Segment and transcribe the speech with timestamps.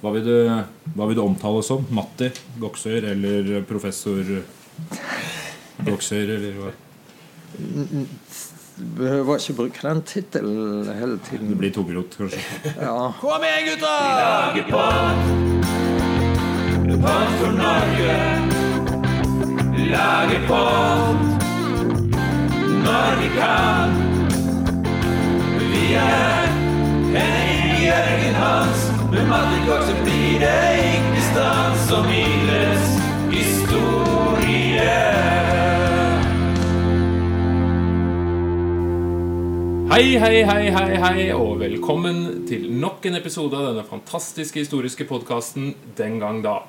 [0.00, 0.36] Hva vil, du,
[0.96, 1.82] hva vil du omtale som?
[1.92, 4.24] Matti Goksøyr eller professor
[5.84, 6.70] Goksøyr, eller hva?
[8.96, 11.50] Behøver ikke bruke den tittelen hele tiden.
[11.52, 12.40] Det blir tungrot, kanskje.
[12.80, 13.12] Ja.
[13.20, 13.92] Kom igjen, gutta!
[14.00, 15.16] Vi lager pod.
[17.04, 18.14] Pod for Norge.
[19.90, 21.18] Lager pod.
[22.86, 23.92] Når vi kan.
[25.74, 26.48] Vi er
[27.12, 28.88] Henning, Jørgen, Hans.
[29.10, 29.89] Med Matti Kokk
[39.90, 45.04] Hei, hei, hei, hei, hei, og velkommen til nok en episode av denne fantastiske historiske
[45.04, 46.62] podkasten Den gang da.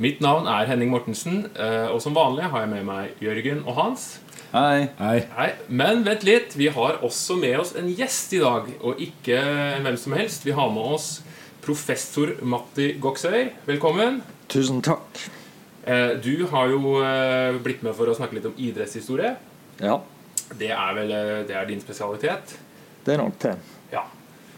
[0.00, 3.76] Mitt navn er Henning Mortensen, eh, og som vanlig har jeg med meg Jørgen og
[3.82, 4.20] Hans.
[4.54, 4.88] Hei.
[4.96, 5.16] Hei.
[5.36, 9.44] Hei, Men vent litt, vi har også med oss en gjest i dag, og ikke
[9.84, 10.48] hvem som helst.
[10.48, 11.18] Vi har med oss
[11.70, 13.52] professor Matti Goksøyr.
[13.68, 14.20] Velkommen.
[14.50, 15.20] Tusen takk.
[15.86, 19.36] Eh, Du har jo eh, blitt med for å snakke litt om idrettshistorie.
[19.78, 20.00] Ja,
[20.58, 22.56] Det er vel eh, det er din spesialitet?
[23.04, 23.52] det er nok det.
[23.92, 24.02] Ja.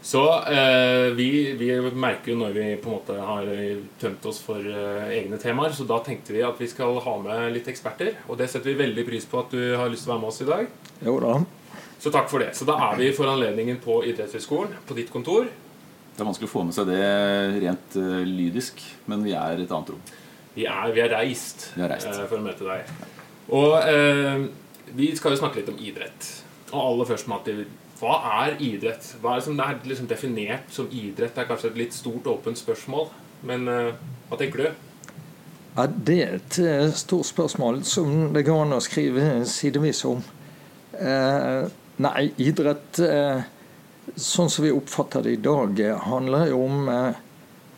[0.03, 3.47] Så eh, vi, vi merker jo når vi på en måte har
[4.01, 4.59] tømt oss for
[5.13, 8.17] egne temaer, så da tenkte vi at vi skal ha med litt eksperter.
[8.29, 10.33] Og det setter vi veldig pris på at du har lyst til å være med
[10.33, 10.73] oss i dag.
[11.07, 11.37] Jo da.
[12.03, 12.51] Så takk for det.
[12.59, 15.47] Så da er vi for anledningen på Idrettshøgskolen, på ditt kontor.
[16.13, 17.03] Det er vanskelig å få med seg det
[17.63, 20.03] rent eh, lydisk, men vi er et annet rom.
[20.55, 22.11] Vi er, vi er reist, Vi er reist.
[22.13, 22.91] eh, for å møte deg.
[23.57, 24.45] Og eh,
[24.99, 26.29] vi skal jo snakke litt om idrett.
[26.73, 27.55] Og aller først, Matti,
[28.03, 29.15] hva er idrett?
[29.23, 31.33] Hva er det som er liksom definert som idrett?
[31.37, 33.09] Det er kanskje et litt stort, åpent spørsmål,
[33.49, 33.93] men eh,
[34.29, 34.89] hva tenker du?
[35.73, 40.21] Ja, det er et eh, stort spørsmål som det går an å skrive sidevis om.
[41.01, 41.63] Eh,
[42.05, 43.41] nei, idrett eh,
[44.17, 47.23] sånn som vi oppfatter det i dag, eh, handler jo om eh,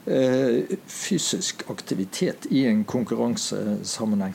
[0.06, 4.34] eh, fysisk aktivitet i en konkurransesammenheng.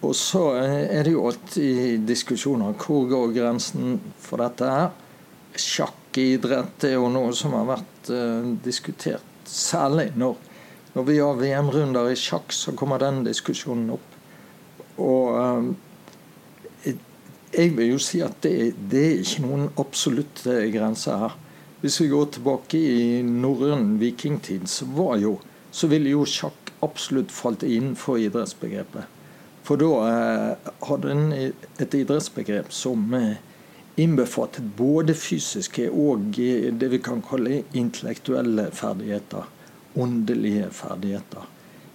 [0.00, 2.76] Og så eh, er det jo alltid diskusjoner.
[2.80, 4.88] Hvor går grensen for dette her?
[5.60, 10.38] Sjakkidrett er jo noe som har vært eh, diskutert, særlig når,
[10.94, 14.18] når vi har VM-runder i sjakk, så kommer den diskusjonen opp.
[14.96, 15.70] Og eh,
[17.50, 21.38] jeg vil jo si at det, det er ikke noen absolutte grenser her.
[21.80, 25.38] Hvis vi går tilbake i norrøn vikingtid, så var jo
[25.70, 29.06] så ville jo sjakk absolutt falt innenfor idrettsbegrepet.
[29.66, 33.38] For da eh, hadde en et idrettsbegrep som eh,
[34.00, 39.46] innbefattet både fysiske og eh, det vi kan kalle intellektuelle ferdigheter.
[40.00, 41.46] Åndelige ferdigheter.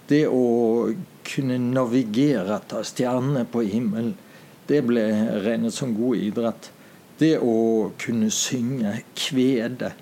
[0.06, 0.92] Det å
[1.26, 4.14] kunne navigere etter stjernene på himmelen,
[4.66, 5.04] det ble
[5.44, 6.70] regnet som god idrett.
[7.18, 9.92] Det å kunne synge, kvede,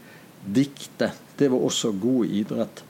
[0.45, 2.83] dikte, det var også god idrett.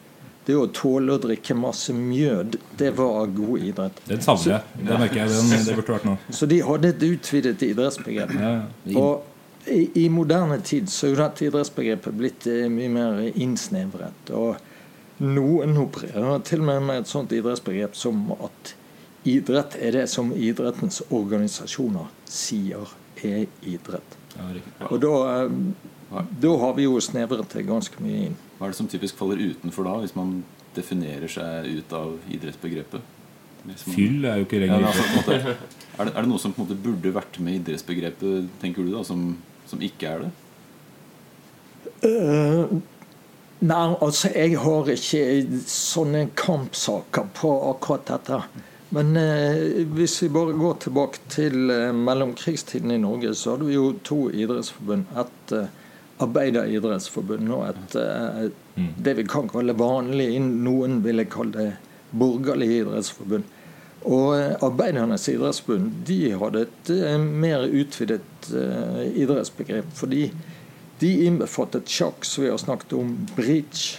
[0.44, 4.00] Det å tåle å drikke masse mjød, det var god idrett.
[4.08, 4.80] den savner jeg.
[4.88, 5.30] Det merker jeg.
[5.32, 6.34] Den, det burde vært noe.
[6.36, 8.34] Så de hadde et utvidet idrettsbegrep.
[8.36, 8.50] Ja,
[8.84, 9.00] ja.
[9.00, 14.32] Og i, i moderne tid så er jo dette idrettsbegrepet blitt eh, mye mer innsnevret.
[14.36, 14.60] Og
[15.24, 18.74] noen opererer til og med med et sånt idrettsbegrep som at
[19.24, 22.92] idrett er det som idrettens organisasjoner sier
[23.24, 24.16] er idrett.
[24.90, 25.14] Og da,
[25.44, 28.36] eh, da har vi jo snevret det ganske mye inn.
[28.58, 30.42] Hva er det som typisk faller utenfor da, hvis man
[30.74, 33.00] definerer seg ut av idrettsbegrepet?
[33.64, 35.54] Man- Fyll er jo ikke lenger ja, altså, er,
[36.04, 38.92] det, er det noe som på en måte burde vært med i idrettsbegrepet, tenker du
[38.92, 40.32] da, som, som ikke er det?
[42.04, 42.74] Uh,
[43.64, 45.24] nei, altså jeg har ikke
[45.70, 48.42] sånne kampsaker på akkurat dette.
[48.94, 53.78] Men eh, hvis vi bare går tilbake til eh, mellomkrigstiden i Norge, så hadde vi
[53.78, 55.08] jo to idrettsforbund.
[55.18, 55.72] Et eh,
[56.22, 58.44] arbeideridrettsforbund og et eh,
[58.76, 61.68] det vi kan kalle vanlig, noen ville kalle det
[62.14, 63.50] borgerlig idrettsforbund.
[64.04, 69.90] Og eh, Arbeidernes idrettsforbund de hadde et eh, mer utvidet eh, idrettsbegrep.
[69.94, 70.28] fordi
[71.00, 73.98] de innbefattet sjakk, som vi har snakket om, bridge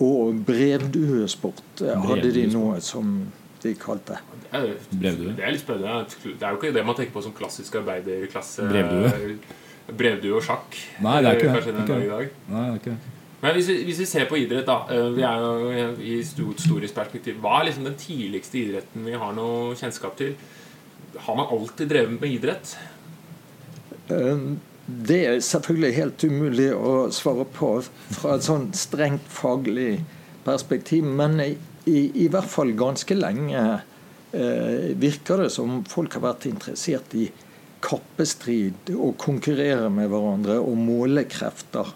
[0.00, 1.82] og brevduesport.
[1.82, 3.26] hadde de noe som
[3.62, 4.18] de kalte.
[4.48, 5.34] Det er, Brevdue.
[5.36, 6.06] det er litt spennende.
[6.24, 8.66] Det er jo ikke det man tenker på som klassisk arbeiderklasse.
[8.70, 9.38] Brevdue.
[9.98, 10.76] Brevdue og sjakk.
[11.04, 11.86] Nei, det er ikke det.
[11.86, 12.50] Ikke.
[12.52, 13.14] Nei, det er ikke det.
[13.40, 14.80] Men hvis vi, hvis vi ser på idrett, da.
[14.90, 17.36] eh, Vi er jo i stort historisk perspektiv.
[17.44, 20.32] Hva er liksom den tidligste idretten vi har noe kjennskap til?
[21.22, 22.76] Har man alltid drevet med idrett?
[24.10, 24.42] Eh,
[24.88, 27.70] Det er selvfølgelig helt umulig å svare på
[28.16, 29.98] fra et sånn strengt faglig
[30.46, 31.36] perspektiv, men
[31.88, 33.62] i, i hvert fall ganske lenge
[34.32, 37.28] eh, virker det som folk har vært interessert i
[37.84, 41.94] kappestrid og konkurrere med hverandre og måle krefter.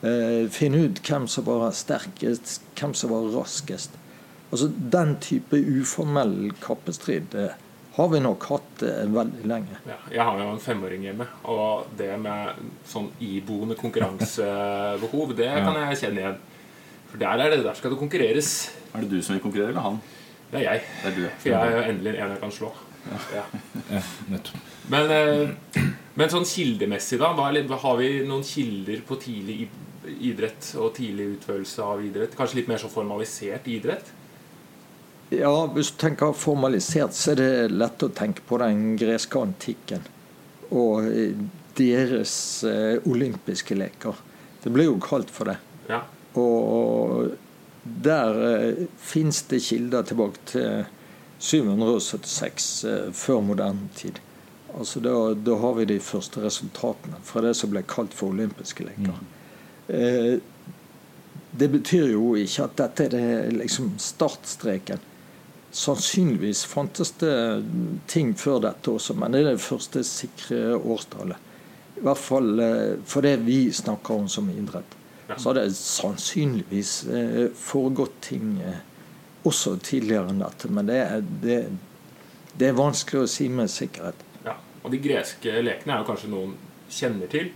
[0.00, 3.96] Eh, finne ut hvem som var sterkest, hvem som var raskest.
[4.48, 7.56] Altså Den type uformell kappestrid eh,
[7.98, 9.80] har vi nok hatt eh, veldig lenge.
[9.88, 15.80] Ja, jeg har jo en femåring hjemme, og det med sånn iboende konkurransebehov, det kan
[15.82, 16.38] jeg kjenne igjen.
[17.10, 18.52] For der er det, der skal det konkurreres.
[18.94, 20.00] Er det du som vil konkurrere, eller han?
[20.50, 20.82] Det er jeg.
[21.02, 22.70] Det er du, For jeg er jo endelig en jeg kan slå.
[23.08, 23.42] Ja.
[23.94, 24.40] Ja.
[24.92, 25.82] Men, eh,
[26.18, 27.30] men sånn kildemessig, da?
[27.36, 29.68] Hva er, litt- har vi noen kilder på tidlig
[30.24, 32.36] idrett og tidlig utførelse av idrett?
[32.36, 34.12] Kanskje litt mer så formalisert idrett?
[35.30, 40.04] Ja, Hvis du tenker formalisert, så er det lett å tenke på den greske antikken
[40.72, 41.34] og eh,
[41.78, 44.16] deres eh, olympiske leker.
[44.64, 45.58] Det ble jo kalt for det.
[45.88, 46.02] Ja.
[46.38, 47.34] Og
[47.82, 50.86] der eh, fins det kilder tilbake til
[51.38, 54.18] 776 eh, før moderne tid.
[54.78, 58.86] Altså da, da har vi de første resultatene fra det som ble kalt for olympiske
[58.86, 59.20] leker.
[59.88, 60.38] Eh,
[61.58, 65.00] det betyr jo ikke at dette er det liksom startstreken.
[65.72, 67.64] Sannsynligvis fantes det
[68.08, 71.46] ting før dette også, men det er det første sikre årstallet.
[71.98, 74.96] I hvert fall eh, for det vi snakker om som idrett.
[75.36, 78.80] Så har det sannsynligvis eh, foregått ting eh,
[79.48, 80.70] også tidligere enn dette.
[80.72, 81.58] Men det er, det,
[82.56, 84.24] det er vanskelig å si med sikkerhet.
[84.46, 84.56] ja.
[84.84, 86.54] Og de greske lekene er jo kanskje noen
[86.88, 87.50] kjenner til.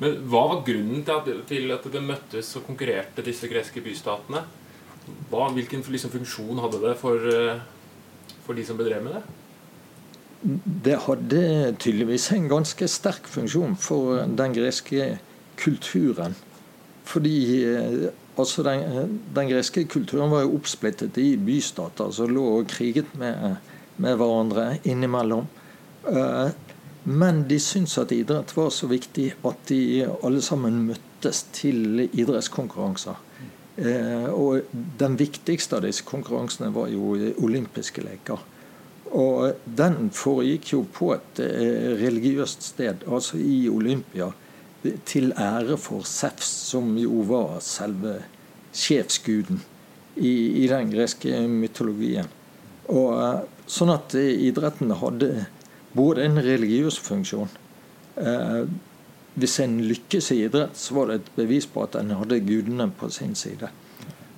[0.00, 4.42] Men hva var grunnen til at, til at det møttes og konkurrerte disse greske bystatene?
[5.30, 7.62] Hva, hvilken liksom, funksjon hadde det for, eh,
[8.46, 9.22] for de som bedrev med det?
[10.88, 11.42] Det hadde
[11.78, 15.20] tydeligvis en ganske sterk funksjon for den greske
[15.60, 16.34] kulturen.
[17.04, 22.68] Fordi eh, altså den, den greske kulturen var jo oppsplittet i bystater som lå og
[22.70, 23.56] kriget med,
[23.96, 25.48] med hverandre innimellom.
[26.08, 26.50] Eh,
[27.04, 33.18] Men de syntes at idrett var så viktig at de alle sammen møttes til idrettskonkurranser.
[33.76, 34.62] Eh, Og
[34.98, 38.38] den viktigste av disse konkurransene var jo olympiske leker.
[39.12, 44.30] Og den foregikk jo på et eh, religiøst sted, altså i Olympia,
[45.08, 48.18] til ære for Sefs, som jo var selve
[48.72, 49.60] sjefsguden
[50.16, 52.30] i, i den greske mytologien.
[52.90, 53.42] Og eh,
[53.72, 55.46] Sånn at eh, idretten hadde
[55.96, 57.50] både en religiøs funksjon
[58.20, 58.64] eh,
[59.32, 62.90] Hvis en lykkes i idrett, så var det et bevis på at en hadde gudene
[62.98, 63.70] på sin side.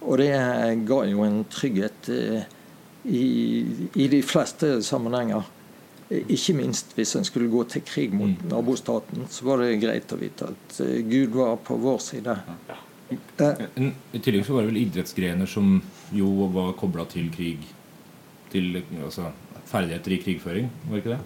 [0.04, 0.30] Og det
[0.86, 2.44] ga jo en trygghet eh,
[3.04, 3.24] i,
[3.98, 5.48] i de fleste sammenhenger.
[6.10, 10.18] Ikke minst hvis en skulle gå til krig mot nabostaten, så var det greit å
[10.20, 12.34] vite at eh, Gud var på vår side.
[13.40, 13.64] Eh,
[14.12, 15.78] I tillegg så var det vel idrettsgrener som
[16.14, 17.64] jo var kobla til krig
[18.52, 19.30] Til altså,
[19.68, 21.20] ferdigheter i krigføring, var ikke det?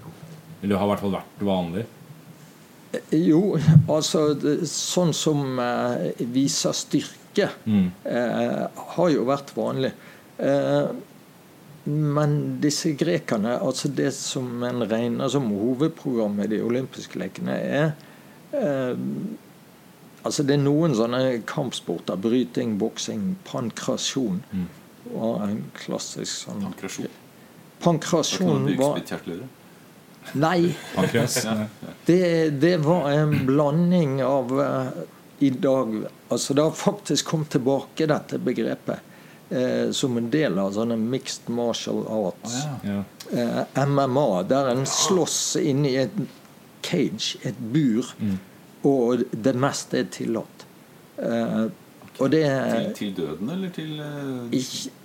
[0.62, 1.84] Eller det har i hvert fall vært vanlig.
[3.12, 3.40] Jo,
[3.92, 4.22] altså
[4.66, 7.24] sånn som eh, viser styrke,
[7.68, 7.90] Mm.
[8.08, 8.64] eh,
[8.96, 9.92] har jo vært vanlig.
[10.42, 10.88] Eh,
[11.88, 17.92] men disse grekerne, altså det som en regner som hovedprogrammet i de olympiske lekene, er
[18.56, 18.96] eh,
[20.26, 22.18] Altså det er noen sånne kampsporter.
[22.20, 24.40] Bryting, boksing, pankrasjon.
[24.50, 24.64] Mm.
[25.14, 27.14] var en klassisk sånn Pankrasjon.
[27.80, 28.98] Pankrasjon var?
[30.34, 30.74] Nei.
[32.04, 32.18] Det,
[32.60, 34.90] det var en blanding av eh,
[35.38, 35.94] i dag
[36.28, 39.07] Altså det har faktisk kommet tilbake, dette begrepet,
[39.50, 42.60] eh, som en del av sånne mixed martial arts.
[42.86, 43.02] Ja.
[43.32, 46.14] Eh, MMA, der en slåss inni et
[46.82, 48.14] cage, et bur,
[48.88, 50.66] og det meste er tillatt.
[51.18, 51.66] Eh,
[52.18, 54.96] og det Til, til døden, eller til eh, ikke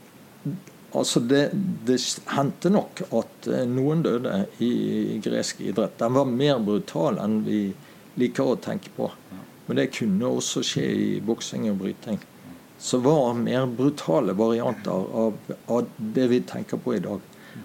[0.94, 1.48] Altså, det,
[1.88, 1.96] det
[2.36, 5.96] hendte nok at eh, noen døde i gresk idrett.
[5.98, 7.62] Den var mer brutal enn vi
[8.22, 9.08] liker å tenke på.
[9.66, 12.20] Men det kunne også skje i boksing og bryting.
[12.84, 15.34] Så var mer brutale varianter av,
[15.72, 17.20] av det vi tenker på i dag.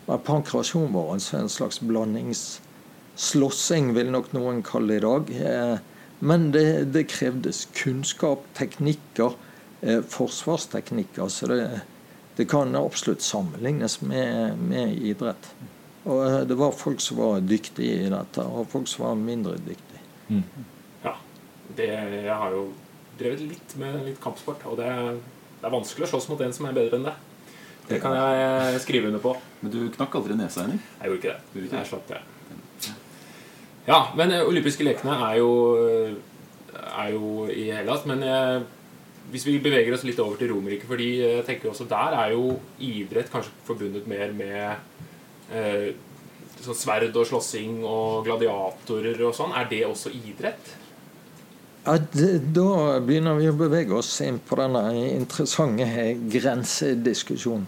[0.07, 5.23] Men pankrasjon var altså en slags blandingsslåssing, vil nok noen kalle det i dag.
[5.51, 5.77] Eh,
[6.19, 9.33] Men det, det krevdes kunnskap, teknikker,
[9.81, 11.29] eh, forsvarsteknikker.
[11.31, 11.81] Så det,
[12.37, 15.53] det kan absolutt sammenlignes med, med idrett.
[16.05, 19.55] Og eh, det var folk som var dyktige i dette, og folk som var mindre
[19.63, 20.03] dyktige.
[20.29, 20.43] Mm.
[21.05, 21.15] Ja.
[21.77, 22.67] Det, jeg har jo
[23.21, 24.89] drevet litt med litt kampsport, og det,
[25.59, 27.25] det er vanskelig å slåss mot en som er bedre enn deg.
[27.89, 29.33] Det kan jeg skrive under på.
[29.63, 30.81] Men du knakk aldri nesa, Henning?
[31.01, 31.63] Jeg gjorde ikke det.
[31.63, 31.79] Ikke?
[31.79, 32.19] Jeg slapp det.
[33.89, 35.53] Ja, men eh, olympiske lekene er jo,
[36.77, 38.05] er jo i Hellas.
[38.09, 38.67] Men jeg,
[39.33, 42.59] hvis vi beveger oss litt over til Romerike, fordi jeg tenker også der er jo
[42.77, 45.89] idrett kanskje forbundet mer med eh,
[46.61, 49.57] sånn sverd og slåssing og gladiatorer og sånn.
[49.57, 50.75] Er det også idrett?
[51.89, 51.95] Ja,
[52.53, 55.87] da begynner vi å bevege oss inn på denne interessante
[56.35, 57.65] grensediskusjonen.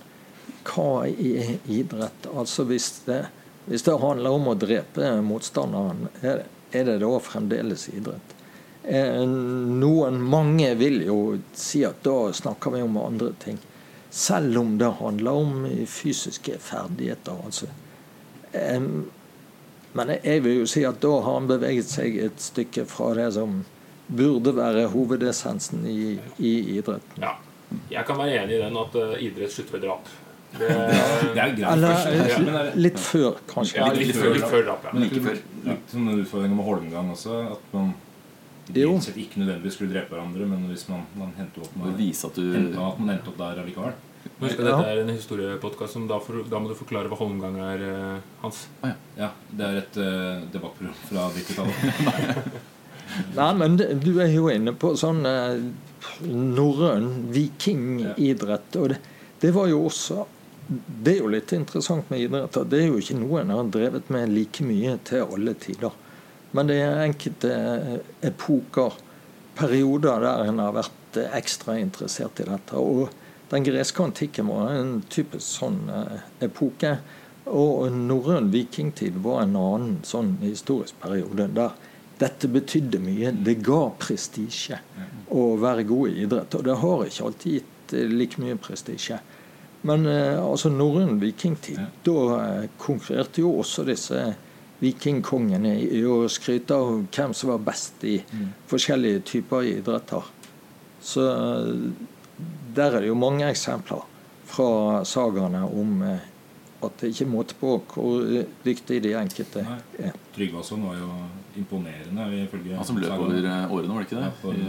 [0.69, 2.27] Hva er idrett?
[2.29, 3.23] Altså hvis det,
[3.65, 8.37] hvis det handler om å drepe motstanderen, er, det da fremdeles idrett?
[8.85, 11.19] Eh, noen, mange vil jo
[11.57, 13.57] si at da snakker vi om andre ting.
[14.13, 17.41] Selv om det handler om fysiske ferdigheter.
[17.41, 17.73] altså.
[18.53, 18.81] Eh,
[19.97, 23.33] men jeg vil jo si at da har han beveget seg et stykke fra det
[23.41, 23.63] som
[24.17, 27.23] burde være hovedessensen i, i idretten.
[27.23, 27.37] Ja.
[27.91, 30.11] Jeg kan være enig i den at uh, idrett slutter ved drap.
[30.51, 30.69] Det,
[31.35, 33.79] Det er greit Eller eh, men er- litt før, kanskje.
[33.79, 34.95] ja, litt, før, litt før drap, ja.
[34.97, 35.43] Men ikke før.
[35.69, 37.43] Litt sånn utfordring med Holmgang også.
[37.55, 37.93] At man
[38.71, 42.39] sett ikke nødvendigvis skulle drepe hverandre, men hvis man, man endte opp med vise at
[42.39, 43.99] du endte, at man endte opp der allikevel.
[44.41, 46.19] Husk dette er en historiepodkast, da,
[46.51, 48.67] da må du forklare hva Holmgang er, eh, Hans.
[49.17, 52.61] Ja, det er et uh, debattprogram fra 90-tallet.
[53.35, 55.63] Nei, men du er jo inne på sånn eh,
[56.31, 58.77] norrøn vikingidrett.
[58.81, 59.01] Og det,
[59.43, 60.27] det var jo også
[60.71, 63.71] Det er jo litt interessant med idrett at det er jo ikke noe en har
[63.75, 65.97] drevet med like mye til alle tider.
[66.55, 67.97] Men det er enkelte eh,
[68.31, 68.95] epoker,
[69.59, 72.79] perioder, der en har vært eh, ekstra interessert i dette.
[72.79, 73.11] Og
[73.51, 75.81] den greske antikken var en typisk sånn
[76.39, 77.01] epoke.
[77.51, 81.75] Og norrøn vikingtid var en annen sånn historisk periode der
[82.21, 83.33] dette betydde mye.
[83.33, 84.79] Det ga prestisje
[85.33, 86.57] å være god i idrett.
[86.59, 89.21] Og det har ikke alltid gitt eh, like mye prestisje.
[89.89, 94.25] Men eh, altså norrøn vikingtid, da eh, konkurrerte jo også disse
[94.81, 98.17] vikingkongene i å skryte av hvem som var best i
[98.71, 100.25] forskjellige typer idretter.
[101.05, 101.25] Så
[102.77, 104.07] der er det jo mange eksempler
[104.49, 106.01] fra sagaene om
[106.83, 108.23] at det ikke er måte på hvor
[108.65, 109.65] dyktig de enkelte
[110.01, 110.15] er.
[110.35, 111.09] Tryggvason var jo
[111.61, 114.29] imponerende ifølge Han som løp over eh, årene, var det ikke det?
[114.29, 114.63] Ja, for- I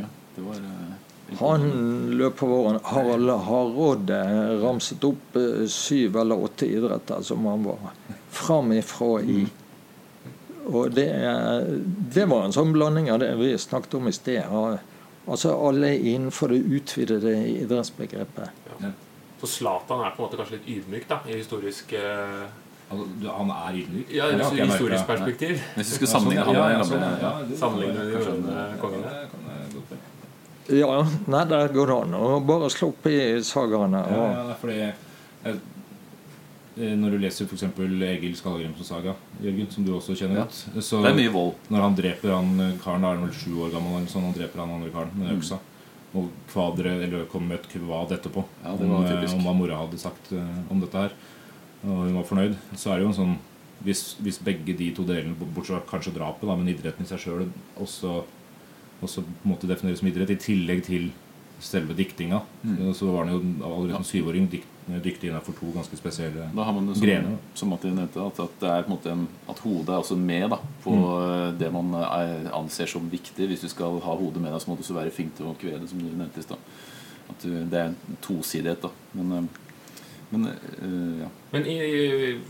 [0.00, 1.66] eh, Det var eh, Han
[2.18, 2.80] løp på våren.
[2.82, 4.20] Harald Hardråde
[4.62, 7.92] ramset opp eh, syv eller åtte idretter som han var
[8.30, 9.44] framifrå i.
[10.70, 11.06] Og det,
[12.14, 14.42] det var en sånn blanding av det vi snakket om i sted.
[15.26, 17.32] Altså alle innenfor det utvidede
[17.62, 18.50] idrettsbegrepet.
[19.40, 22.48] Så Zlatan er på en måte kanskje litt ydmyk da, i historisk eh,
[22.90, 24.08] Altså, du, han er ydmyk.
[24.10, 25.06] Ja, i historisk merket.
[25.06, 25.60] perspektiv.
[25.76, 29.12] Hvis du skulle sammenligne han ja, med ja, sånn, ja, det- Sammenligne de skjønne kongene.
[30.70, 33.16] Ja, det nei, der går det an å bare slå opp i
[33.46, 34.02] sagaene.
[34.10, 34.94] Ja, Og, ja, det fordi jeg,
[35.44, 37.62] eh, Når du leser f.eks.
[37.78, 41.54] Egil Skallagrimsens saga, Jørgen, som du også kjenner godt så Det er mye vold.
[41.70, 44.26] Når han dreper han eh, karen, da er han vel sju år gammel, eller sånn,
[44.30, 45.58] han dreper han andre karen med øksa.
[46.10, 49.54] Og kvadre, eller kom med et kvad etterpå Ja, det var om, eh, om hva
[49.54, 51.14] mora hadde sagt eh, om dette her.
[51.84, 52.56] Og hun var fornøyd.
[52.74, 53.38] Så er det jo en sånn
[53.80, 57.22] Hvis, hvis begge de to delene, bortsett fra kanskje drapet, da, men idretten i seg
[57.22, 57.46] sjøl
[57.80, 58.18] også,
[59.00, 61.06] også på en måte defineres som idrett, i tillegg til
[61.60, 62.92] selve diktinga, Mm.
[62.94, 64.66] så var han jo allerede som syvåring dikt,
[65.02, 67.36] dyktig innenfor to ganske spesielle Da har man det som, grener.
[67.54, 70.16] som Martin nevnte, at, at, det er på en måte en, at hodet er også
[70.18, 71.04] med da, på Mm.
[71.04, 73.46] eh, det man er, anser som viktig.
[73.48, 75.54] Hvis du skal ha hodet med deg, så må du også være flink til å
[75.56, 76.58] kvele, som du nevnte i stad.
[77.42, 78.88] Det er en tosidighet, da.
[79.14, 79.42] Men, eh,
[80.32, 81.28] men øh, ja.
[81.52, 81.76] Men i,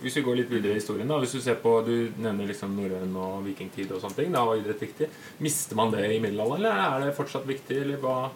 [0.03, 2.75] hvis vi går litt videre i historien da Hvis du ser på, du nevner liksom
[2.77, 5.09] norrøn og vikingtid og sånne ting Da var idrett viktig
[5.41, 7.79] Mister man det i middelalderen, eller er det fortsatt viktig?
[7.81, 8.29] Eller hva,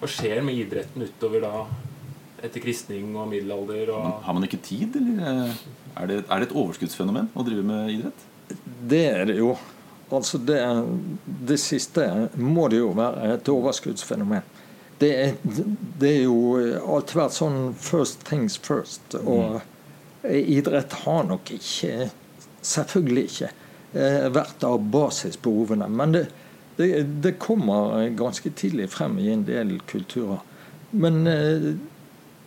[0.00, 1.66] hva skjer med idretten utover da
[2.44, 5.60] Etter kristning og middelalder Men og Har man ikke tid, eller eh,
[5.96, 8.26] er det, er det et overskuddsfenomen å drive med idrett?
[8.80, 9.56] det er det jo.
[10.10, 10.60] Altså det,
[11.24, 12.04] det siste
[12.38, 14.44] må det jo være et overskuddsfenomen.
[15.00, 15.32] Det er,
[16.00, 16.36] det er jo
[16.94, 19.16] alt vært sånn first things first.
[19.18, 19.58] Og
[20.24, 22.08] idrett har nok ikke,
[22.64, 23.50] selvfølgelig ikke,
[23.98, 25.90] eh, vært av basisbehovene.
[25.90, 26.24] Men det,
[26.76, 30.42] det, det kommer ganske tidlig frem i en del kulturer.
[30.90, 31.70] Men eh,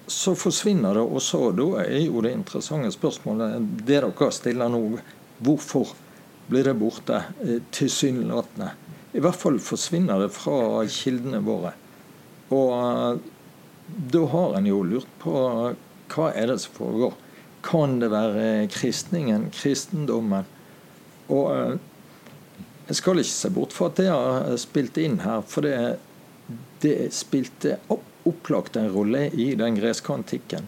[0.09, 4.83] så forsvinner det og da er jo det interessante spørsmålet det dere stiller nå,
[5.45, 5.93] hvorfor
[6.49, 7.23] blir det borte?
[7.45, 8.71] eh, Tilsynelatende.
[9.13, 11.73] I hvert fall forsvinner det fra kildene våre.
[12.53, 13.19] Og eh,
[14.13, 15.33] da har en jo lurt på
[16.09, 17.13] hva er det som foregår.
[17.65, 20.45] Kan det være kristningen, kristendommen?
[21.29, 21.79] Og
[22.89, 25.99] eh, jeg skal ikke se bort fra at det har spilt inn her, for det,
[26.81, 30.67] det spilte opp, opplagt en rolle i den greske antikken.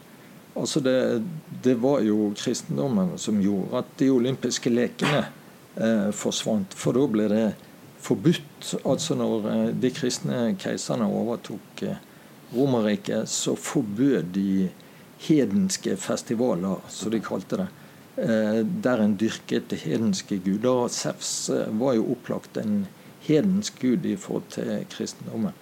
[0.54, 1.24] Altså det,
[1.64, 5.26] det var jo kristendommen som gjorde at de olympiske lekene
[5.80, 6.76] eh, forsvant.
[6.76, 7.46] For da ble det
[8.04, 8.74] forbudt.
[8.84, 12.00] Altså når eh, de kristne keiserne overtok eh,
[12.52, 14.70] Romerriket, så forbød de
[15.24, 17.70] hedenske festivaler, som de kalte det.
[18.18, 20.84] Eh, der en dyrket hedenske guder.
[20.86, 22.88] Og Sevs eh, var jo opplagt en
[23.24, 25.54] hedensk gud i forhold til kristendommen.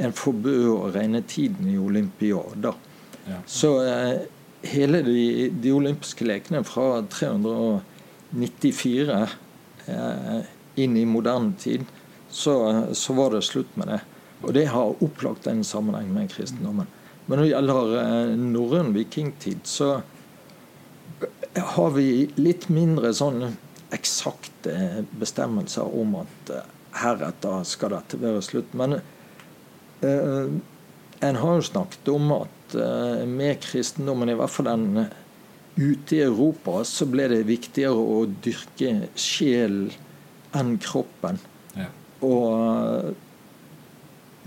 [0.00, 2.74] En forbød å regne tiden i olympiader.
[3.28, 3.38] Ja.
[3.46, 4.20] Så eh,
[4.66, 9.28] hele de, de olympiske lekene fra 394
[9.86, 10.40] eh,
[10.82, 11.84] inn i moderne tid,
[12.32, 14.00] så, så var det slutt med det.
[14.42, 16.86] Og det har opplagt en sammenheng med kristendommen.
[17.26, 20.00] Men når det gjelder eh, norrøn vikingtid, så
[21.54, 23.44] har vi litt mindre sånn
[23.92, 26.68] eksakte bestemmelser om at eh,
[27.02, 28.72] heretter skal dette være slutt.
[28.78, 30.46] Men eh,
[31.22, 35.18] en har jo snakket om at eh, med kristendommen, i hvert fall den eh,
[35.76, 39.86] ute i Europa, så ble det viktigere å dyrke sjel
[40.56, 41.40] enn kroppen.
[41.76, 41.88] Ja.
[42.24, 43.12] Og eh,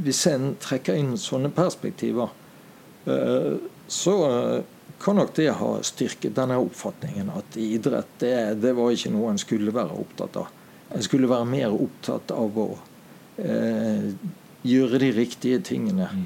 [0.06, 2.34] hvis en trekker inn sånne perspektiver,
[3.10, 3.54] eh,
[3.88, 4.16] så
[5.06, 9.42] kan nok det ha styrket denne oppfatningen at idrett det, det var ikke noe en
[9.42, 10.48] skulle være opptatt av.
[10.98, 12.66] En skulle være mer opptatt av å
[13.38, 14.08] eh,
[14.66, 16.10] gjøre de riktige tingene.
[16.10, 16.26] Mm.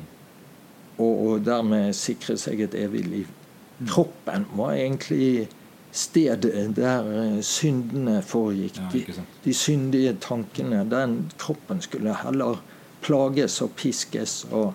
[0.95, 3.36] Og, og dermed sikre seg et evig liv.
[3.83, 5.50] Kroppen var egentlig
[5.91, 8.79] stedet der eh, syndene foregikk.
[8.95, 9.03] De,
[9.43, 10.86] de syndige tankene.
[10.88, 12.63] Den kroppen skulle heller
[13.03, 14.45] plages og piskes.
[14.51, 14.71] og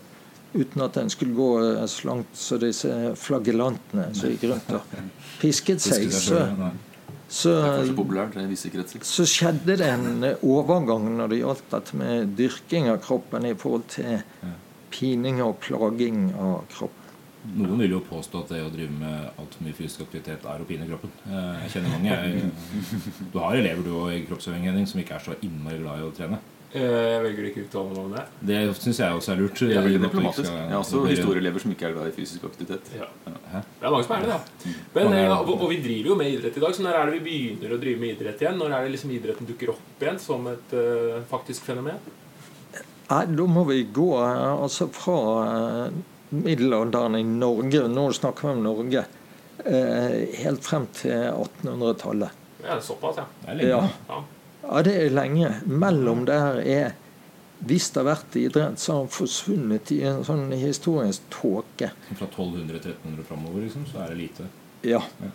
[0.54, 4.98] Uten at den skulle gå eh, så langt så disse flagellantene som gikk rundt og
[5.40, 6.06] pisket seg.
[6.14, 6.42] Så,
[7.28, 7.54] så,
[9.08, 13.88] så skjedde det en overgang når det gjaldt dette med dyrking av kroppen i forhold
[13.96, 14.20] til
[14.94, 17.00] pining og plaging av kroppen.
[17.44, 20.68] Noen vil jo påstå at det å drive med altfor mye fysisk aktivitet er å
[20.68, 21.10] pine kroppen.
[21.28, 22.14] Eh, Jeg kjenner mange.
[22.14, 22.52] Jeg,
[23.34, 26.14] du har elever du også i kroppsøvingrening som ikke er så innmari glad i å
[26.16, 26.38] trene.
[26.74, 28.22] Eh, Jeg velger ikke å uttale meg om det.
[28.50, 29.60] Det syns jeg også er lurt.
[29.62, 30.48] Jeg er veldig diplomatisk.
[30.50, 32.90] Jeg har også historieelever som ikke er glad i fysisk aktivitet.
[32.98, 33.06] Ja.
[33.30, 34.40] Det er mange som er det, da.
[34.96, 36.98] Men, Mange er eh, og, og vi driver jo med idrett i dag, så når
[36.98, 38.58] er det vi begynner å drive med idrett igjen?
[38.58, 42.02] Når er det liksom idretten dukker opp igjen som et uh, faktisk fenomen?
[43.04, 45.96] Nei, da må vi gå altså fra eh,
[46.34, 49.04] middelalderen i Norge, nå snakker vi om Norge,
[49.62, 52.40] eh, helt frem til 1800-tallet.
[52.64, 53.26] Ja, såpass, ja.
[53.44, 53.90] Det er lenge.
[54.08, 54.22] Ja.
[54.68, 54.82] Ja.
[54.82, 55.54] Det er lenge.
[55.66, 56.92] Mellom der er
[57.64, 61.92] Hvis det har vært idrett, så har han forsvunnet i en sånn historisk tåke.
[62.18, 64.48] Fra 1200-1300 framover, liksom, så er det lite.
[64.84, 65.00] Ja.
[65.22, 65.30] ja.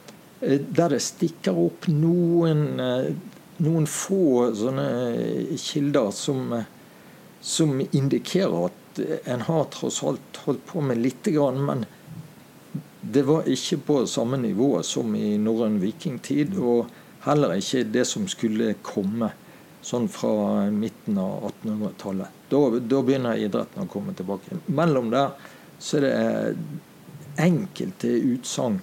[0.59, 3.07] Der det stikker opp noen eh,
[3.59, 4.87] noen få sånne
[5.59, 6.67] kilder som, eh,
[7.41, 11.85] som indikerer at eh, en har tross alt holdt på med lite grann, men
[13.01, 16.87] det var ikke på samme nivå som i norrøn vikingtid, og
[17.25, 19.31] heller ikke det som skulle komme
[19.81, 22.35] sånn fra midten av 1800-tallet.
[22.49, 24.59] Da, da begynner idretten å komme tilbake.
[24.67, 25.35] Mellom der
[25.79, 26.55] så er det
[27.39, 28.81] enkelte utsagn,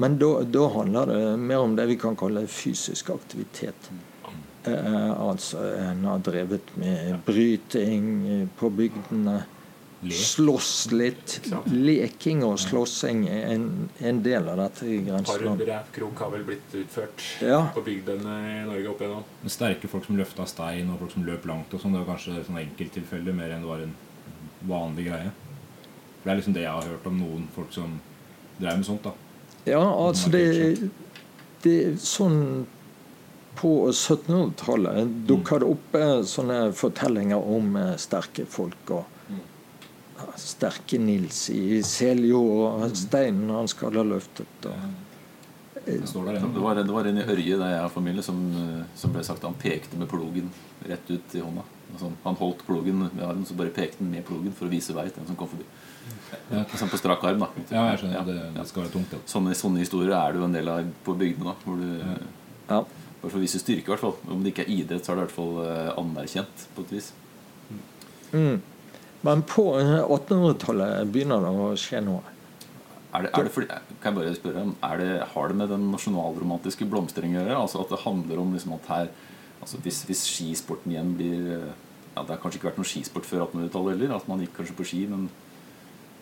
[0.00, 3.90] men da, da handler det mer om det vi kan kalle fysisk aktivitet.
[4.64, 9.40] Eh, altså en har drevet med bryting eh, på bygdene.
[10.02, 10.16] Le.
[10.16, 11.34] Slåss litt.
[11.68, 13.66] Leking og slåssing er en,
[14.00, 15.60] en del av dette i Et par grenseland.
[15.68, 17.58] rævkrok har vel blitt utført Ja.
[17.74, 19.26] på bygdene i Norge opp igjennom.
[19.42, 22.14] Men sterke folk som løfta stein, og folk som løp langt og sånn, det var
[22.14, 23.94] kanskje sånn enkelttilfeller mer enn det var en
[24.72, 25.30] vanlig greie.
[26.22, 28.00] For Det er liksom det jeg har hørt om noen folk som
[28.58, 29.02] drev med sånt.
[29.04, 29.12] da.
[29.68, 30.90] Ja, altså det,
[31.62, 32.66] det er sånn
[33.60, 38.90] På 1700-tallet dukka det opp eh, sånne fortellinger om eh, sterke folk.
[38.96, 39.04] og
[40.40, 44.68] Sterke Nils i Seljo og steinen han skal ha løftet.
[44.70, 44.98] Og,
[45.84, 49.12] Det Det var, det var en i Ørje der jeg har familie som, eh, som
[49.12, 50.50] ble sagt han pekte med plogen
[50.86, 51.64] rett ut i hånda.
[51.92, 54.94] Altså, han holdt plogen med armen, så bare pekte han med plogen for å vise
[54.94, 55.64] vei til den som kom forbi.
[56.50, 56.64] Ja.
[56.76, 57.48] Sånn på strak arm, da.
[57.70, 58.16] Ja, jeg skjønner.
[58.18, 58.22] Ja.
[58.28, 59.14] Det, det skal være tungt.
[59.16, 59.22] Ja.
[59.30, 61.52] Sånne, sånne historier er det jo en del av på bygdene.
[61.52, 61.88] da hvor du,
[62.70, 62.82] ja.
[63.20, 64.16] Bare for å vise styrke, i hvert fall.
[64.32, 66.94] Om det ikke er idrett, så er det i hvert fall eh, anerkjent på et
[66.96, 67.10] vis.
[68.32, 68.60] mm.
[69.26, 72.22] Men på eh, 1800-tallet begynner det å skje noe.
[73.10, 73.66] Er det, er det fordi,
[74.00, 77.56] kan jeg bare spørre er det, Har det med den nasjonalromantiske blomstringen å gjøre?
[77.58, 79.08] Altså At det handler om liksom at her
[79.60, 81.72] altså hvis, hvis skisporten igjen blir eh,
[82.14, 84.14] ja, Det har kanskje ikke vært noe skisport før 1800-tallet heller.
[84.16, 85.26] At man gikk kanskje på ski, men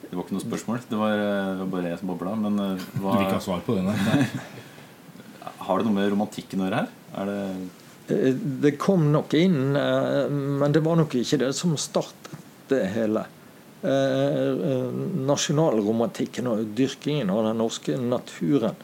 [0.07, 0.81] det var ikke noe spørsmål.
[0.89, 2.33] Det var, eh, det var bare jeg som bobla.
[2.47, 3.85] Men hva, Du vil ikke ha svar på det?
[3.85, 4.25] Nei.
[5.69, 6.97] har det noe med romantikken å gjøre her?
[7.21, 7.43] Er det
[8.09, 12.38] Eh, Det kom nok inn, eh, men det var nok ikke det som startet
[12.69, 13.25] det hele.
[13.83, 14.91] Eh, eh,
[15.29, 18.75] Nasjonalromantikken og dyrkingen av den norske naturen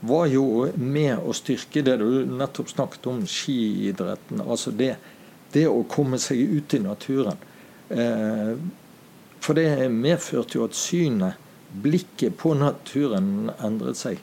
[0.00, 4.42] var jo med å styrke det du nettopp snakket om, skiidretten.
[4.42, 4.96] Altså det,
[5.54, 7.38] det å komme seg ut i naturen.
[7.88, 8.54] Eh,
[9.40, 11.38] For det medførte jo at synet,
[11.70, 14.18] blikket på naturen, endret seg.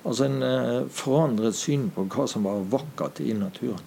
[0.00, 3.82] Altså en forandret syn på hva som var vakkert i naturen.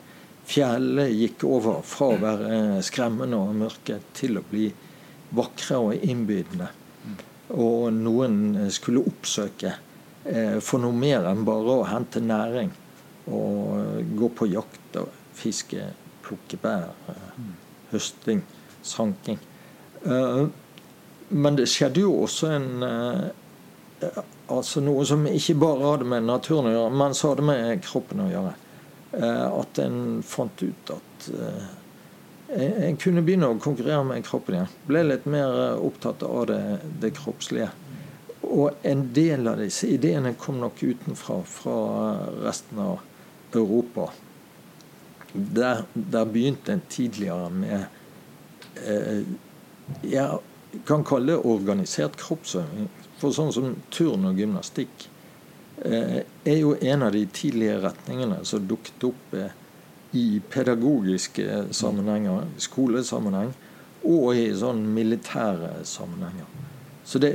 [0.46, 4.70] Fjellene gikk over fra å være skremmende og mørke til å bli
[5.36, 6.70] vakre og innbydende.
[7.56, 9.76] Og noen skulle oppsøke
[10.26, 12.72] eh, for noe mer enn bare å hente næring.
[13.30, 15.90] Og gå på jakt og fiske,
[16.26, 17.42] plukke bær, eh,
[17.92, 18.44] høsting,
[18.86, 19.40] sanking.
[20.06, 20.46] Eh,
[21.30, 23.26] men det skjedde jo også en eh,
[24.52, 28.20] Altså noe som ikke bare hadde med naturen å gjøre, men som hadde med kroppen
[28.22, 28.52] å gjøre.
[29.16, 31.68] Eh, at en fant ut at eh,
[32.90, 34.74] en kunne begynne å konkurrere med kroppen igjen.
[34.90, 36.62] Ble litt mer eh, opptatt av det,
[37.02, 37.70] det kroppslige.
[38.46, 41.78] Og en del av disse ideene kom nok utenfra, fra
[42.44, 43.00] resten av
[43.56, 44.10] Europa.
[45.34, 47.88] Der, der begynte en tidligere med
[48.84, 49.24] eh,
[50.04, 52.92] Jeg kan kalle det organisert kroppsøving.
[53.20, 55.08] For sånn som turn og gymnastikk
[55.88, 59.54] eh, er jo en av de tidlige retningene som dukket opp eh,
[60.16, 63.52] i pedagogiske sammenhenger, skolesammenheng,
[64.06, 66.48] og i sånn militære sammenhenger.
[67.06, 67.32] Så det,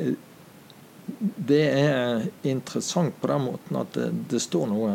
[1.37, 4.93] det er interessant på den måten at det, det står noe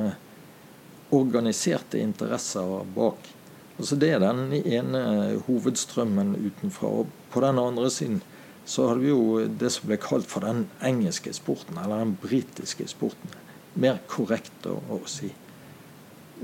[1.15, 3.31] organiserte interesser bak.
[3.77, 5.01] Altså Det er den ene
[5.47, 6.87] hovedstrømmen utenfra.
[7.03, 8.21] Og på den andre siden
[8.65, 12.87] så hadde vi jo det som ble kalt for den engelske sporten, eller den britiske
[12.89, 13.35] sporten.
[13.81, 15.31] Mer korrekt å, å, si.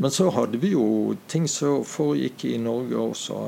[0.01, 3.39] Men så hadde vi jo ting som foregikk i Norge også.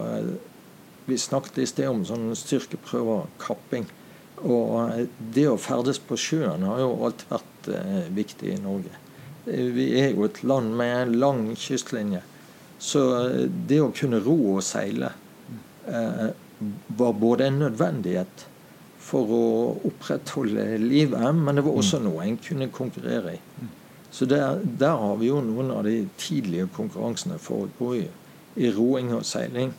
[1.08, 3.88] Vi snakket i sted om sånn styrkeprøver, kapping.
[4.44, 9.00] Og det å ferdes på sjøen har jo alltid vært eh, viktig i Norge.
[9.46, 12.24] Vi er jo et land med lang kystlinje.
[12.84, 13.04] Så
[13.68, 15.14] det å kunne ro og seile
[15.88, 16.32] eh,
[16.88, 18.48] var både en nødvendighet
[19.04, 19.46] for å
[19.90, 22.04] opprettholde livet, men det var også Mm.
[22.08, 23.40] noe en kunne konkurrere i.
[24.12, 28.08] Så der, der har vi jo noen av de tidlige konkurransene for både i,
[28.64, 29.74] i roing og seiling,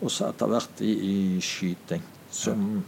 [0.00, 2.02] og så etter hvert i, i skyting.
[2.30, 2.84] Som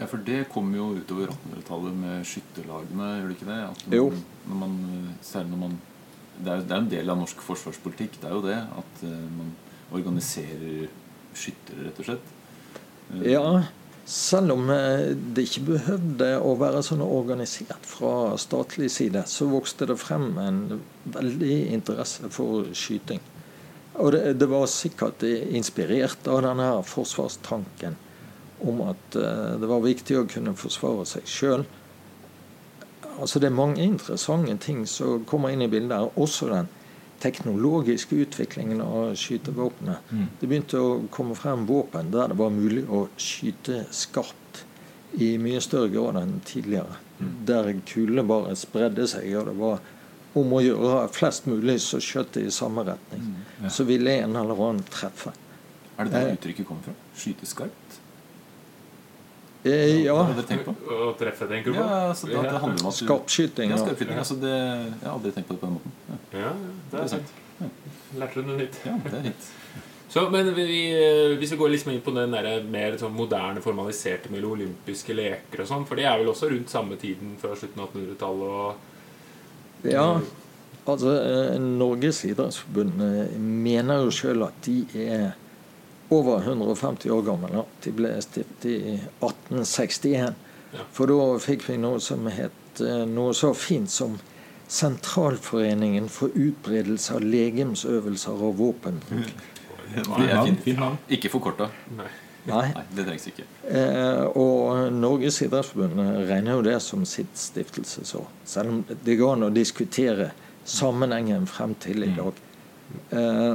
[0.00, 3.58] Ja, for- det kom jo utover 1800-tallet med skytterlagene, gjør det ikke det?
[3.68, 4.06] At Jo.
[4.48, 4.78] når man,
[5.20, 5.74] særlig når man
[6.44, 8.56] det er, det er en del av norsk forsvarspolitikk, det er jo det.
[8.78, 9.52] At eh, man
[9.92, 10.88] organiserer
[11.34, 12.32] skyttere, rett og slett.
[13.28, 13.42] Ja,
[14.04, 19.88] selv om eh, det ikke behøvde å være sånn organisert fra statlig side, så vokste
[19.88, 20.60] det frem en
[21.14, 23.22] veldig interesse for skyting.
[23.94, 27.96] Og det, det var sikkert inspirert av denne forsvarstanken
[28.68, 31.66] om at eh, det var viktig å kunne forsvare seg sjøl.
[33.14, 35.96] Altså det er mange interessante ting som kommer inn i bildet.
[35.96, 36.68] her, Også den
[37.24, 40.10] teknologiske utviklingen av skytevåpenet.
[40.12, 40.26] Mm.
[40.40, 44.64] Det begynte å komme frem våpen der det var mulig å skyte skarpt
[45.24, 47.00] i mye større grad enn tidligere.
[47.48, 49.82] Der kulene bare spredde seg, og det var
[50.34, 53.28] om å gjøre flest mulig så skjøt i samme retning.
[53.62, 53.70] Ja.
[53.70, 55.32] Så ville en eller annen treffe.
[55.96, 56.32] Er det det Eh.
[56.34, 56.94] uttrykket kommer fra?
[57.16, 58.00] Skyte skarpt?
[59.64, 60.74] Eh, ja, Har dere tenkt på?
[60.92, 61.84] Å treffe, tenker du på?
[61.84, 63.70] Ja, altså, det, det handler om at du skarpskyting.
[63.72, 63.84] Ja, Ja.
[63.86, 64.18] skarpskyting.
[64.20, 65.92] Altså det, jeg har aldri tenkt på det på den måten.
[66.34, 67.32] Ja, Ja, det det er sant.
[67.60, 67.68] Ja.
[68.20, 68.76] Lærte du noe nytt?
[68.84, 69.46] Ja, det er nytt.
[70.14, 73.62] Så, men vi, vi- hvis vi går liksom inn på den der mer sånn moderne,
[73.64, 77.56] formaliserte med olympiske leker og sånn, for det er vel også rundt samme tiden før
[77.58, 80.20] slutten av 1800-tallet og Ja,
[80.86, 84.76] altså eh, Norges idrettsforbund eh, mener jo sjøl at de
[85.08, 85.32] er
[86.14, 87.56] over 150 år gammel.
[87.58, 87.64] Da.
[87.84, 88.76] De ble stiftet i
[89.20, 90.38] 1861.
[90.74, 90.86] Ja.
[90.94, 94.18] For da fikk vi noe som het eh, noe så fint som
[94.74, 99.02] Sentralforeningen for utbredelse av legemsøvelser og våpen.
[99.04, 100.62] Det er fint.
[100.64, 100.96] fint navn.
[101.12, 101.68] Ikke forkorta.
[101.94, 102.08] Nei.
[102.44, 102.64] Nei.
[102.76, 103.44] Nei, det trengs ikke.
[103.72, 108.26] Eh, og Norges idrettsforbund regner jo det som sitt stiftelsesår.
[108.48, 110.30] Selv om det går an å diskutere
[110.68, 112.42] sammenhengen frem til i dag.
[113.16, 113.54] Eh,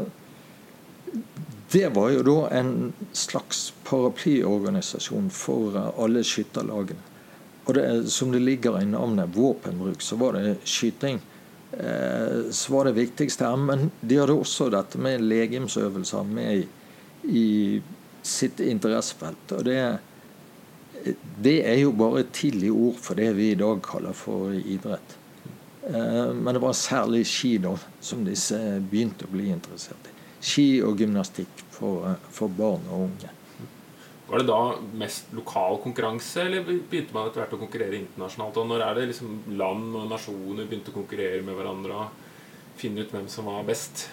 [1.72, 7.06] det var jo da en slags paraplyorganisasjon for eh, alle skytterlagene.
[7.70, 11.20] Og det, som det ligger i navnet våpenbruk, så var det skyting
[11.72, 13.62] eh, som var det viktigste her.
[13.62, 16.68] Men de hadde også dette med legemsøvelser med i,
[17.30, 17.48] i
[18.26, 19.54] sitt interessefelt.
[19.54, 19.80] Og det,
[21.38, 25.18] det er jo bare et tidlig ord for det vi i dag kaller for idrett.
[25.86, 28.58] Eh, Men det var særlig ski da som disse
[28.90, 30.19] begynte å bli interessert i.
[30.40, 33.36] Ski og gymnastikk for, for barn og unge.
[34.30, 34.62] Var det da
[35.02, 38.60] mest lokal konkurranse, eller begynte man etter hvert å konkurrere internasjonalt?
[38.62, 43.02] Og når er det liksom land og nasjoner begynte å konkurrere med hverandre og finne
[43.02, 44.06] ut hvem som var best?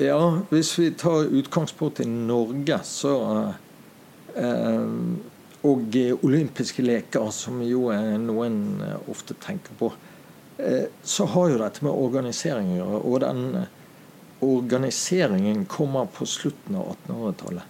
[0.00, 3.12] Ja, hvis vi tar utgangspunkt i Norge, så
[4.32, 4.94] eh,
[5.60, 9.90] Og olympiske leker, som jo er noen eh, ofte tenker på,
[10.56, 13.00] eh, så har jo dette med organisering å gjøre.
[13.04, 13.42] Og den
[14.40, 17.62] organiseringen kommer på slutten av 1800-tallet.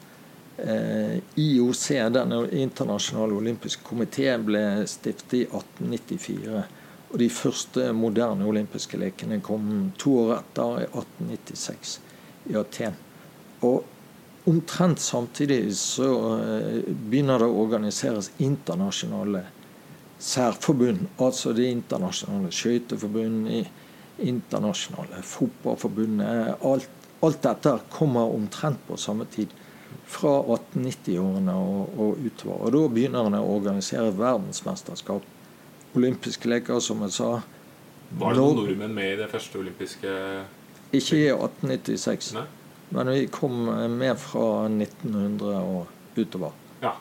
[0.57, 6.63] Eh, IOC, Den internasjonale olympiske komité, ble stiftet i 1894.
[7.11, 11.95] Og de første moderne olympiske lekene kom to år etter, i 1896,
[12.53, 12.99] i Aten.
[13.67, 13.83] Og
[14.51, 19.47] omtrent samtidig så eh, begynner det å organiseres internasjonale
[20.21, 21.09] særforbund.
[21.19, 23.73] Altså det internasjonale skøyteforbundet,
[24.27, 26.55] internasjonale fotballforbundet.
[26.67, 26.89] Alt,
[27.25, 29.53] alt dette kommer omtrent på samme tid.
[30.11, 32.61] Fra 1890-årene og, og utover.
[32.67, 35.27] Og da begynner en å organisere verdensmesterskap.
[35.99, 37.31] Olympiske leker, som jeg sa.
[38.11, 40.11] Var det noen Nå- nordmenn med i det første olympiske
[40.99, 42.45] Ikke i 1896, Nei?
[42.91, 46.51] men vi kom med fra 1900 og utover.
[46.83, 46.97] Ja.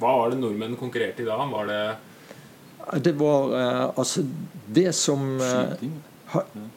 [0.00, 1.36] Hva var det nordmenn konkurrerte i da?
[1.38, 1.82] Var det
[3.04, 4.24] Det var eh, altså
[4.66, 5.86] det som eh,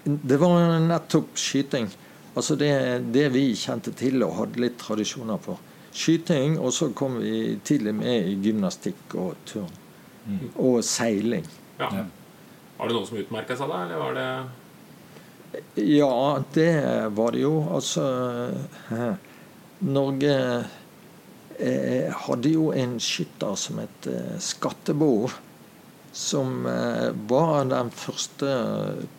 [0.05, 1.89] Det var nettopp skyting.
[2.35, 2.71] Altså det,
[3.11, 5.59] det vi kjente til og hadde litt tradisjoner for.
[5.91, 9.71] Skyting, og så kom vi tidlig med i gymnastikk og turn.
[10.55, 11.47] Og seiling.
[11.81, 12.05] Ja.
[12.77, 16.13] Var det noen som utmerka seg da, eller var det Ja,
[16.55, 16.71] det
[17.17, 17.55] var det jo.
[17.75, 18.05] Altså
[19.97, 20.35] Norge
[21.59, 25.27] eh, hadde jo en skytter som het eh, Skattebo.
[26.13, 28.49] Som eh, var den første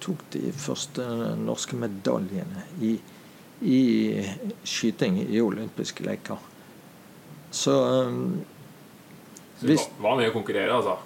[0.05, 1.07] Tok de første
[1.41, 2.97] norske medaljene i,
[3.65, 3.79] i
[4.69, 6.37] skyting i olympiske leker.
[7.51, 8.13] Så eh,
[9.63, 10.97] Så vi Hvis- var- var med å konkurrere, altså?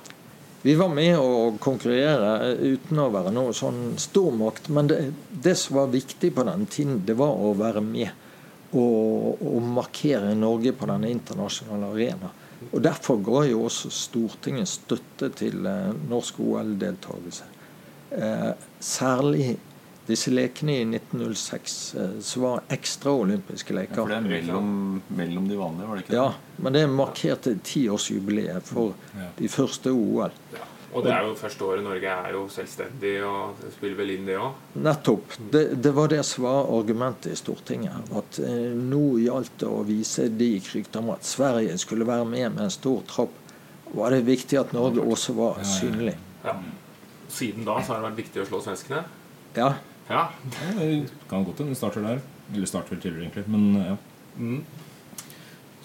[0.62, 4.68] vi var med å konkurrere uten å være noe sånn stormakt.
[4.68, 8.08] Men det, det som var viktig på den tiden, det var å være med
[8.72, 12.32] og, og markere Norge på den internasjonale arena.
[12.72, 17.44] Og Derfor ga jo også Stortinget støtte til eh, norsk OL-deltakelse.
[18.16, 19.56] Eh, særlig
[20.06, 23.94] disse lekene i 1906, eh, som var ekstraolympiske Ja, leker.
[23.98, 26.20] for det er mellom, mellom de vanlige, var det ikke det?
[26.20, 29.28] Ja, men det markerte tiårsjubileet for Ja.
[29.38, 30.30] de første OL.
[30.52, 30.58] Ja.
[30.96, 34.38] Og det er jo første året Norge er jo selvstendig, og spiller vel inn det
[34.40, 34.62] òg?
[34.80, 35.34] Nettopp.
[35.52, 38.08] Det, det var det som var argumentet i Stortinget.
[38.16, 40.48] At eh, nå gjaldt det å vise de
[40.96, 43.34] om at Sverige skulle være med med en stor tropp.
[43.92, 46.16] Var det viktig at Norge også var synlig.
[46.46, 46.56] Ja.
[47.28, 49.04] Siden da så har det vært viktig å slå svenskene.
[49.58, 49.74] Ja,
[50.08, 50.28] Ja.
[50.78, 52.24] Det kan godt hende det starter der.
[52.54, 53.48] Eller starter vel tidligere, egentlig.
[53.50, 53.96] Men ja.
[54.38, 54.60] Mm.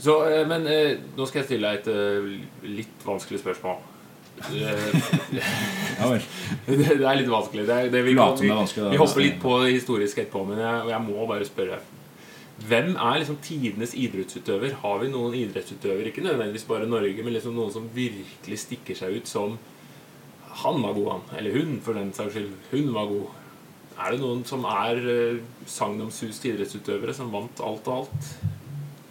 [0.01, 3.81] Så, eh, men eh, nå skal jeg stille deg et eh, litt vanskelig spørsmål.
[4.49, 5.15] Eh,
[5.99, 6.27] ja vel.
[6.65, 7.65] det, er litt vanskelig.
[7.67, 8.91] Det er, det, vi, vi, det er vanskelig, da.
[8.93, 11.81] vi hopper litt på det historiske etterpå, men jeg, jeg må bare spørre.
[12.61, 14.75] Hvem er liksom tidenes idrettsutøver?
[14.83, 19.17] Har vi noen idrettsutøvere, ikke nødvendigvis bare Norge, men liksom noen som virkelig stikker seg
[19.17, 19.59] ut som
[20.61, 21.21] Han var god, han.
[21.39, 22.51] Eller hun, for den saks skyld.
[22.73, 23.37] Hun var god.
[24.01, 28.31] Er det noen som er uh, sagnomsuste idrettsutøvere som vant alt og alt?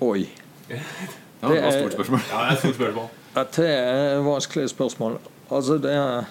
[0.00, 0.28] oi.
[1.42, 2.20] Ja, Det var er- stort spørsmål.
[2.30, 3.08] Ja, det er et stort spørsmål.
[3.34, 5.18] Dette er vanskelige vanskelig spørsmål.
[5.50, 6.24] Altså, det er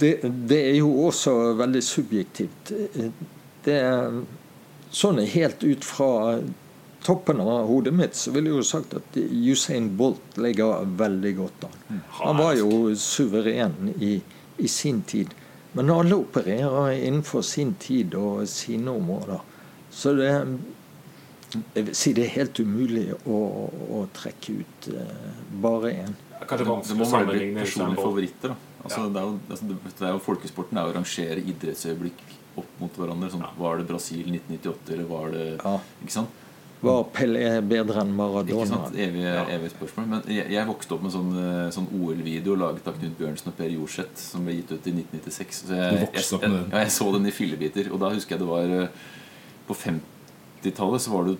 [0.00, 0.12] det,
[0.48, 2.72] det er jo også veldig subjektivt.
[3.64, 4.22] Det er
[4.92, 6.38] sånn helt ut fra
[7.04, 11.66] toppen av hodet mitt så ville jeg jo sagt at Usain Bolt ligger veldig godt
[11.68, 12.00] an.
[12.22, 14.14] Han var jo suveren i,
[14.58, 15.34] i sin tid.
[15.74, 19.40] Men alle opererer innenfor sin tid og sine områder.
[19.92, 20.30] Så det
[21.60, 23.38] jeg vil si det er helt umulig å,
[23.96, 26.14] å trekke ut eh, bare én.
[26.42, 28.54] Kanskje vanskelig å personlige favoritter.
[28.82, 32.22] Altså, det, er jo, altså, det er Folkesporten er å rangere idrettsøyeblikk
[32.60, 33.30] opp mot hverandre.
[33.32, 33.52] Sånn, ja.
[33.58, 35.74] Var det Brasil 1998, eller var det ja.
[36.02, 36.38] ikke sant?
[36.82, 38.64] Var Pelé bedre enn Maradona?
[38.64, 40.06] Ikke sant, Evige, evig spørsmål.
[40.10, 43.58] Men jeg, jeg, vokste opp med sånn, eh, sånn OL-video laget av Knut Bjørnsen og
[43.60, 45.60] Per Jorseth som ble gitt ut i 1996.
[45.68, 47.92] Så jeg, jeg, jeg, så den i fillebiter.
[47.94, 49.04] Og da husker jeg det var eh,
[49.68, 50.11] på 50
[50.62, 51.36] 90-tallet så var det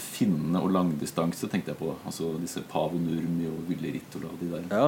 [0.00, 1.92] finne og langdistanse, tenkte jeg på.
[2.06, 4.62] Altså disse Pavo Nurmi og Ville Rittola og de der.
[4.72, 4.86] Ja.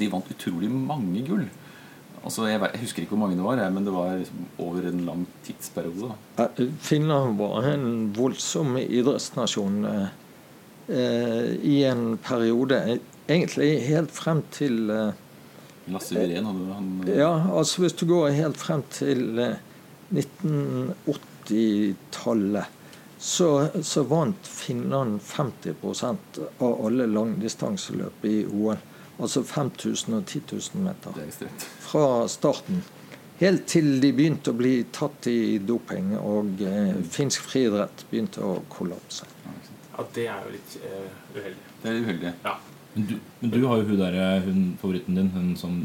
[0.00, 1.46] De vant utrolig mange gull.
[2.20, 5.00] Altså, jeg, jeg, husker ikke hvor mange det var, men det var liksom over en
[5.06, 6.08] lang tidsperiode.
[6.36, 6.44] Da.
[6.84, 10.08] Finland var en voldsom idrettsnasjon eh,
[10.92, 12.98] eh, i en periode,
[13.30, 15.12] egentlig helt frem til eh,
[15.90, 19.54] Lasse Viren hadde han eh, Ja, altså hvis du går helt frem til eh,
[20.12, 22.64] 1980-tallet
[23.20, 25.74] så, så vant Finland 50
[26.58, 28.78] av alle langdistanseløp i OL.
[29.20, 31.18] Altså 5000 og 10 000 meter.
[31.20, 31.50] Er
[31.84, 32.80] fra starten.
[33.42, 38.58] Helt til de begynte å bli tatt i doping, og eh, finsk friidrett begynte å
[38.72, 39.28] kollapse.
[39.92, 41.06] Ja, det er jo litt eh,
[41.36, 41.70] uheldig.
[41.82, 42.34] Det er uheldig.
[42.44, 42.58] Ja.
[42.94, 45.82] Men du, men du har jo hun der, hun favoritten din, hun som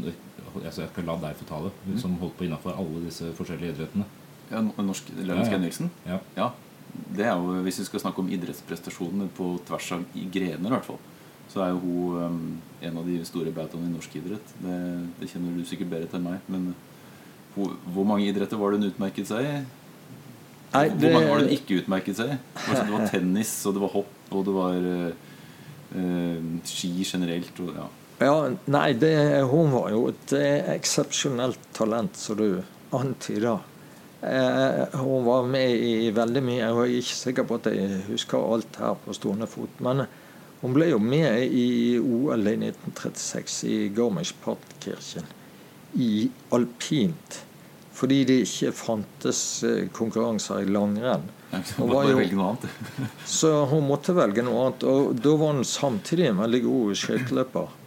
[0.64, 1.74] Jeg skal la deg få ta det.
[1.84, 4.06] Hun som holdt på innafor alle disse forskjellige idrettene.
[4.48, 5.60] Ja, norsk Lønnes Ja,
[6.06, 6.16] ja.
[6.16, 6.20] Ja.
[6.36, 6.54] Ja.
[7.16, 10.88] Det er jo, Hvis vi skal snakke om idrettsprestasjoner på tvers av grener, i hvert
[10.88, 11.00] fall,
[11.52, 12.38] så er jo hun um,
[12.82, 14.54] en av de store bautaene i norsk idrett.
[14.60, 14.76] Det,
[15.20, 16.48] det kjenner du sikkert bedre til enn meg.
[16.52, 16.72] Men
[17.54, 19.54] hun, hvor mange idretter var det hun utmerket seg i?
[20.74, 22.40] Nei, Hvor mange var det hun ikke utmerket seg i?
[22.66, 27.62] Altså, det var tennis, og det var hopp, og det var uh, ski generelt.
[27.62, 27.86] Og, ja.
[28.26, 28.36] ja,
[28.74, 29.14] nei, det,
[29.52, 32.48] hun var jo et eh, eksepsjonelt talent, som du
[32.96, 33.62] antyder.
[34.20, 36.60] Eh, hun var med i veldig mye.
[36.62, 39.82] Jeg er ikke sikker på at jeg husker alt her på stående fot.
[39.84, 40.06] Men
[40.62, 45.28] hun ble jo med i OL i 1936 i Garmisch-Partenkirchen
[46.00, 47.42] i alpint.
[47.96, 51.28] Fordi det ikke fantes eh, konkurranser i langrenn.
[51.78, 52.56] Hun jo-.
[53.38, 54.84] Så hun måtte velge noe annet.
[54.84, 57.78] Og da var hun samtidig en veldig god skøyteløper.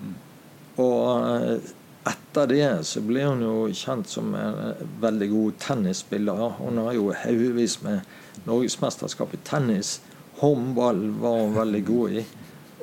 [0.80, 1.70] Og eh,
[2.08, 6.44] etter det så ble hun jo kjent som en veldig god tennisspiller.
[6.60, 10.00] Hun har jo haugevis med norgesmesterskap i tennis.
[10.40, 12.26] Håndball var hun veldig god i.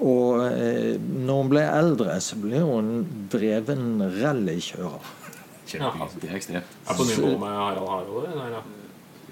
[0.05, 2.91] Og eh, når hun ble eldre, så ble hun
[3.33, 5.15] dreven rallykjører.
[5.67, 6.19] Kjempegøy.
[6.21, 6.75] Det er ekstremt.
[6.87, 8.61] Er på nivå med Harald Hardråde?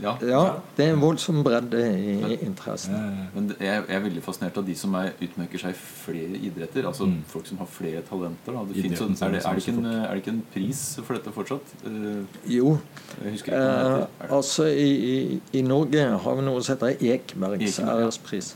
[0.03, 0.17] Ja.
[0.27, 0.41] Ja,
[0.77, 2.95] det er en voldsom bredde i interessen.
[2.99, 6.87] Ja, Men jeg er veldig fascinert av de som er, utmerker seg i flere idretter.
[6.89, 7.21] Altså Mm.
[7.31, 8.59] folk som har flere talenter.
[8.73, 11.31] Det finnes, er, det, er, det ikke en, er det ikke en pris for dette
[11.33, 11.75] fortsatt?
[11.87, 12.79] Uh, Jo,
[13.25, 14.07] ikke Eh.
[14.31, 18.55] Altså i, i, I Norge har vi noe som heter Ekebergs ærespris.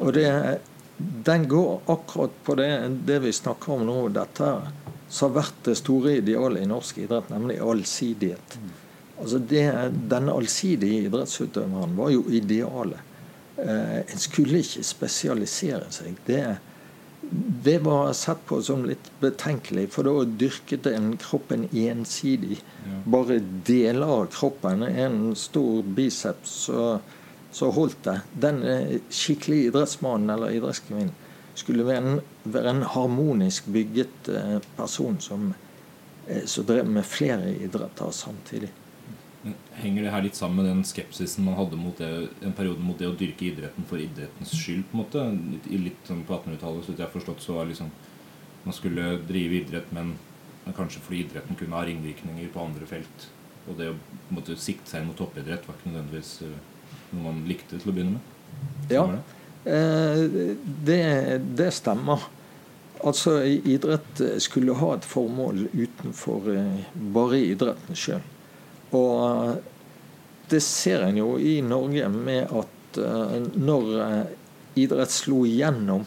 [0.00, 0.58] Og det,
[0.98, 2.70] den går akkurat på det,
[3.06, 4.08] det vi snakker om nå.
[4.16, 4.54] Dette
[5.10, 8.58] som har vært det store idealet i norsk idrett, nemlig allsidighet.
[9.20, 9.66] Altså det,
[10.10, 13.06] Den allsidige idrettsutøveren var jo idealet.
[13.60, 16.16] Eh, en skulle ikke spesialisere seg.
[16.26, 16.42] Det,
[17.64, 22.60] det var sett på som litt betenkelig, for da dyrket en kroppen ensidig.
[23.04, 24.82] Bare deler av kroppen.
[24.88, 26.98] En stor biceps, så,
[27.52, 28.20] så holdt det.
[28.46, 31.12] Den eh, skikkelige idrettsmannen eller idrettskvinnen
[31.60, 35.50] skulle være en, være en harmonisk bygget eh, person som,
[36.26, 38.70] eh, som drev med flere idretter samtidig.
[39.80, 42.98] Henger det her litt sammen med den skepsisen man hadde mot det, en periode mot
[43.00, 44.84] det å dyrke idretten for idrettens skyld?
[44.90, 45.22] på en måte
[45.54, 47.88] Litt, litt sånn På 1800-tallet så jeg har forstått så var liksom
[48.60, 50.10] man skulle drive idrett, men,
[50.76, 53.22] kanskje fordi idretten kunne ha ringvirkninger på andre felt.
[53.68, 56.58] Og det å på en måte, sikte seg inn mot toppidrett var ikke nødvendigvis eh,
[57.14, 58.34] noe man likte til å begynne med.
[58.92, 59.22] Ja, det?
[59.72, 60.52] eh,
[60.90, 61.00] det,
[61.56, 62.28] det stemmer.
[63.00, 66.84] Altså, idrett skulle ha et formål utenfor eh,
[67.16, 68.20] bare idretten sjøl.
[68.96, 69.56] Og eh,
[70.50, 74.22] det ser en jo i Norge med at eh, når eh,
[74.80, 76.06] idrett slo igjennom,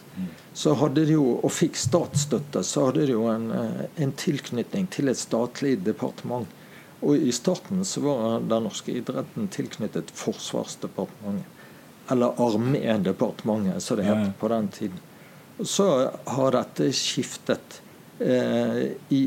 [0.53, 5.11] så hadde de jo, og fikk statsstøtte, så hadde de jo en, en tilknytning til
[5.11, 6.47] et statlig departement.
[7.03, 11.49] Og i starten så var den norske idretten tilknyttet Forsvarsdepartementet.
[12.11, 15.01] Eller Armédepartementet, som det het på den tiden.
[15.59, 15.87] Så
[16.25, 17.81] har dette skiftet.
[18.19, 19.23] Eh, I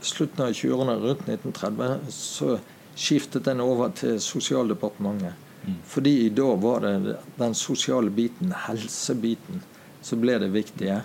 [0.00, 2.58] slutten av 20-årene, rundt 1930, så
[2.96, 5.40] skiftet den over til Sosialdepartementet.
[5.84, 9.62] Fordi da var det den sosiale biten, helsebiten,
[10.04, 11.00] som ble det viktige.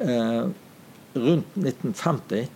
[0.00, 0.48] Eh,
[1.14, 2.48] rundt 1950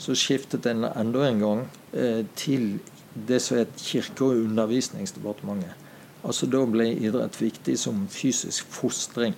[0.00, 2.78] så skiftet den enda en gang eh, til
[3.14, 5.74] det som het Kirke- og undervisningsdepartementet.
[6.22, 9.34] Altså Da ble idrett viktig som fysisk fostring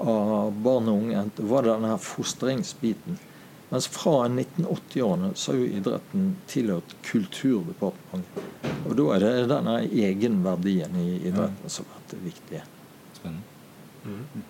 [0.00, 1.26] av barn og unge.
[1.36, 3.18] Det var denne fostringsbiten.
[3.72, 8.48] Mens fra 1980-årene så har jo idretten tilhørt Kulturdepartementet.
[8.84, 12.60] Og da er det denne egenverdien i idretten som har vært viktig.
[13.16, 13.46] Spennende.
[14.02, 14.42] Spennende.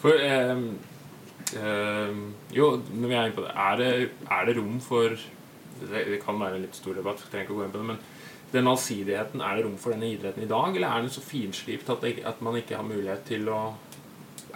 [0.00, 0.62] For eh,
[1.58, 2.20] eh,
[2.54, 3.88] Jo, når vi er inne på det Er det,
[4.30, 7.54] er det rom for det, det kan være en litt stor debatt, jeg trenger ikke
[7.56, 8.00] å gå inn på det, men
[8.54, 11.90] den allsidigheten, er det rom for denne idretten i dag, eller er den så finslipt
[11.92, 13.60] at, det- at man ikke har mulighet til å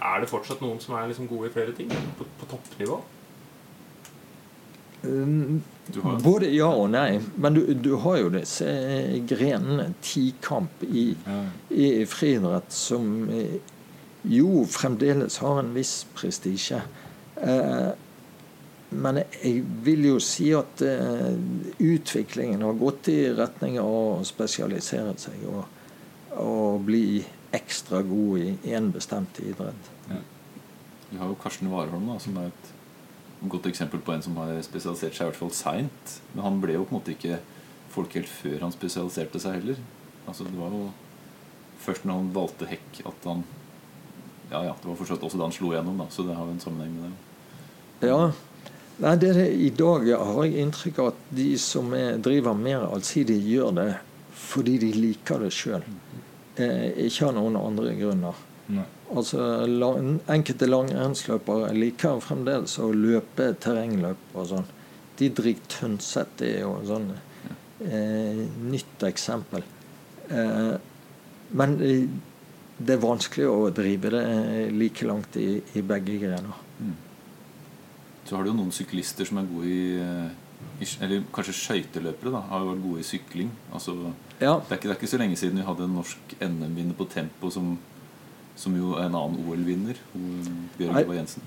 [0.03, 1.91] Er det fortsatt noen som er liksom gode i flere ting?
[2.17, 2.97] På, på toppnivå?
[6.23, 7.19] Både ja og nei.
[7.35, 8.69] Men du, du har jo disse
[9.29, 11.41] grenene, tikamp i, Ja.
[11.69, 13.57] i friidrett, som eh,
[14.23, 16.79] jo fremdeles har en viss prestisje.
[17.35, 17.91] Eh,
[18.93, 21.33] men jeg vil jo si at eh,
[21.81, 25.63] utviklingen har gått i retning av å spesialisere seg og,
[26.37, 27.23] og bli
[27.53, 29.89] ekstra god i én bestemt idrett.
[31.09, 32.69] Vi har jo Karsten Warholm, da, som er et
[33.49, 36.15] godt eksempel på en som har spesialisert seg i hvert fall seint.
[36.33, 37.39] Men han ble jo på en måte ikke
[37.93, 39.81] folkehelt før han spesialiserte seg heller.
[40.27, 40.87] Altså Det var jo
[41.83, 43.43] først når han valgte hekk at han
[44.51, 46.53] Ja, ja, det var fortsatt også da han slo igjennom, da, så det har jo
[46.53, 48.09] en sammenheng med det.
[48.11, 48.19] Ja.
[49.01, 52.53] Nei, det er det, I dag har jeg inntrykk av at de som er, driver
[52.53, 53.87] mer allsidig, gjør det
[54.37, 55.85] fordi de liker det sjøl.
[56.61, 58.37] Eh, ikke av noen andre grunner.
[58.71, 58.85] Nei.
[59.13, 64.69] Altså, lang, Enkelte langrennsløpere liker fremdeles å løpe terrengløp og sånn.
[65.19, 69.65] Didrik Tønseth er jo sånn eh, nytt eksempel.
[70.29, 70.75] Eh,
[71.53, 72.07] men eh,
[72.83, 76.63] det er vanskelig å drive det eh, like langt i, i begge grener.
[78.23, 80.39] Så har du jo noen syklister som er gode i, eh,
[81.03, 83.49] Eller kanskje skøyteløpere har jo vært gode i sykling.
[83.75, 83.93] Altså,
[84.39, 86.97] Ja, det, er ikke, det er ikke så lenge siden vi hadde en norsk NM-vinner
[86.97, 87.75] på tempo som,
[88.55, 89.99] som jo er en annen OL-vinner.
[90.77, 91.45] Bjørn Ivar Jensen.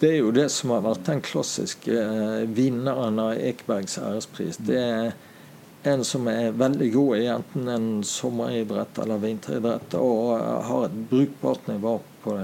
[0.00, 4.58] Det er jo det som har vært den klassiske eh, vinneren av Ekebergs ærespris.
[4.60, 5.14] Det er
[5.88, 11.00] en som er veldig god i enten en sommeridrett eller vinteridrett, og eh, har et
[11.12, 12.36] brukbart nivå på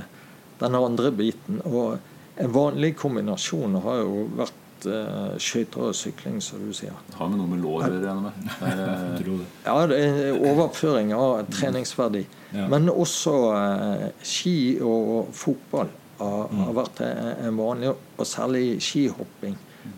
[0.63, 1.61] den andre biten.
[1.69, 1.99] Og
[2.41, 6.95] en vanlig kombinasjon har jo vært uh, skøyter og sykling, som du sier.
[7.09, 8.53] Det har med noe med lår å gjøre, regner jeg med.
[8.53, 9.51] Det er, Jeg eh.
[9.67, 12.23] Ja, det er overføring av treningsverdi.
[12.53, 12.69] Ja.
[12.73, 19.57] Men også uh, ski og fotball har, har vært en vanlig, og særlig skihopping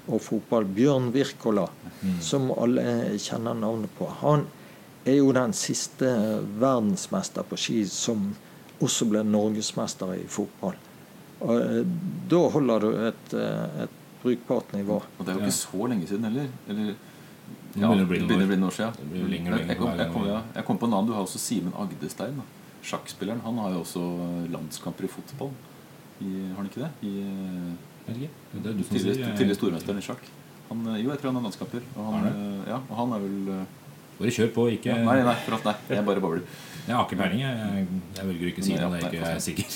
[0.09, 0.69] og fotball.
[0.77, 1.67] Bjørn Wirkola,
[2.25, 4.09] som alle kjenner navnet på.
[4.23, 4.47] Han
[5.05, 6.09] er jo den siste
[6.61, 8.31] verdensmester på ski som
[8.85, 10.77] også ble norgesmester i fotball.
[11.45, 11.83] Og eh,
[12.31, 13.37] da holder du et,
[14.25, 15.03] eh, et brukbart nivå.
[15.19, 15.47] og det er jo Ja.
[15.47, 16.49] ikke så lenge siden heller.
[16.69, 16.95] Eller,
[17.77, 19.31] å bli det begynner å bli noen år siden.
[19.31, 21.07] Lenger Jeg- kom, jeg, kom, ja, jeg kom på en annen.
[21.07, 22.37] Du har også Simen Agdestein.
[22.37, 22.43] Da.
[22.83, 23.41] Sjakkspilleren.
[23.43, 25.51] Han har jo også landskamper i fotball.
[26.21, 26.91] I, har han ikke det?
[27.03, 27.77] I.
[28.07, 29.37] Det er du som tidligere, sier.
[29.37, 30.21] tidligere stormesteren i sjakk.
[30.69, 31.83] Han, eh, jo, jeg tror han har landskamper.
[31.97, 33.65] Og han, eh, ja, og han er vel eh,
[34.19, 36.43] Bare kjør på, ikke ja, Nei, nei, for at, nei, jeg bare babler.
[36.87, 37.41] Jeg har ikke peiling.
[37.41, 38.79] Jeg, jeg, jeg velger å ikke si det.
[38.79, 39.67] ja, jeg nei, ikke er sikker.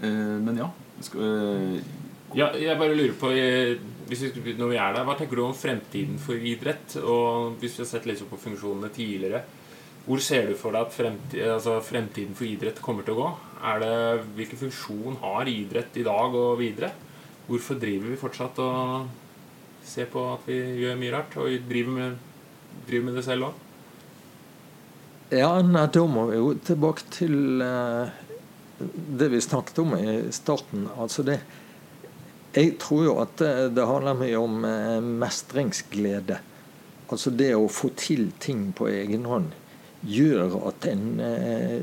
[0.48, 0.68] Men ja.
[1.04, 1.78] Skal,
[2.36, 3.78] Ja, jeg bare lurer på eh,
[4.08, 6.98] hvis vi, Når vi er der, Hva tenker du om fremtiden for idrett?
[7.00, 9.44] Og hvis vi har sett litt på funksjonene tidligere
[10.08, 13.30] Hvor ser du for deg at fremti, altså fremtiden for idrett kommer til å gå?
[13.68, 13.94] Er det,
[14.38, 16.92] hvilken funksjon har idrett i dag og videre?
[17.48, 19.08] Hvorfor driver vi fortsatt og
[19.84, 21.36] ser på at vi gjør mye rart?
[21.40, 22.16] Og driver med,
[22.88, 23.64] driver med det selv òg?
[25.36, 28.16] Ja, da må vi jo tilbake til eh,
[28.78, 30.88] det vi snakket om i starten.
[30.98, 31.40] Altså det
[32.56, 36.38] Jeg tror jo at det, det handler mye om eh, mestringsglede.
[37.12, 39.52] Altså det å få til ting på egen hånd
[40.00, 41.82] gjør at en eh,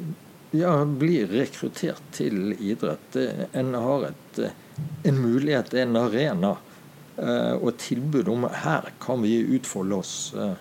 [0.56, 3.20] ja, blir rekruttert til idrett.
[3.54, 6.74] En har et, eh, en mulighet, en arena og
[7.16, 10.56] og tilbud om her kan vi utfolde oss eh,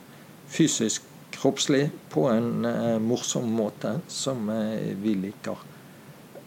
[0.47, 1.03] fysisk,
[1.35, 5.59] kroppslig, på en eh, morsom måte som eh, vi liker.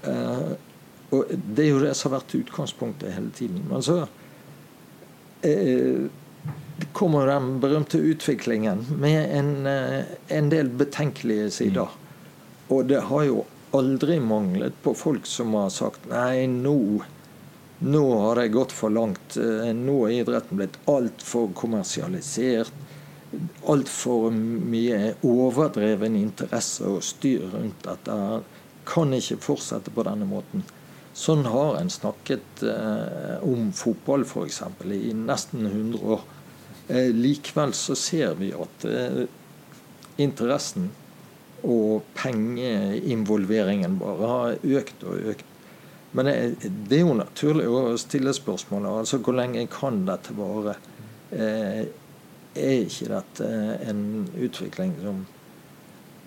[0.08, 0.52] Eh,
[1.16, 3.64] og det er jo det som har vært utgangspunktet hele tiden.
[3.70, 4.02] Men så
[5.48, 6.08] eh,
[6.98, 11.94] kommer den berømte utviklingen med en, eh, en del betenkelige sider.
[12.68, 13.46] Og det har jo
[13.76, 17.04] aldri manglet på folk som har sagt nei, nå,
[17.84, 19.38] nå har det gått for langt.
[19.38, 22.84] Nå er idretten blitt altfor kommersialisert.
[23.68, 28.20] Altfor mye overdreven interesse og styr rundt dette.
[28.24, 28.46] her.
[28.88, 30.64] Kan ikke fortsette på denne måten.
[31.18, 34.62] Sånn har en snakket eh, om fotball f.eks.
[34.94, 36.24] i nesten 100 år.
[36.88, 39.24] Eh, likevel så ser vi at eh,
[40.22, 40.92] interessen
[41.68, 45.46] og pengeinvolveringen bare har økt og økt.
[46.16, 46.36] Men det,
[46.88, 50.78] det er jo naturlig å stille spørsmålet altså hvor lenge kan dette vare?
[51.34, 51.82] Eh,
[52.58, 53.50] er ikke dette
[53.90, 54.06] en
[54.40, 55.26] utvikling som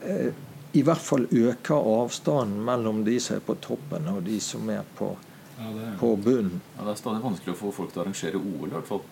[0.05, 0.29] eh,
[0.73, 4.83] i hvert fall øker avstanden mellom de som er på toppen og de som er
[4.99, 5.17] på,
[5.59, 6.61] Ja, det er- på bunnen?
[6.79, 9.03] ja, det er stadig vanskelig å få folk til å arrangere OL, i hvert fall.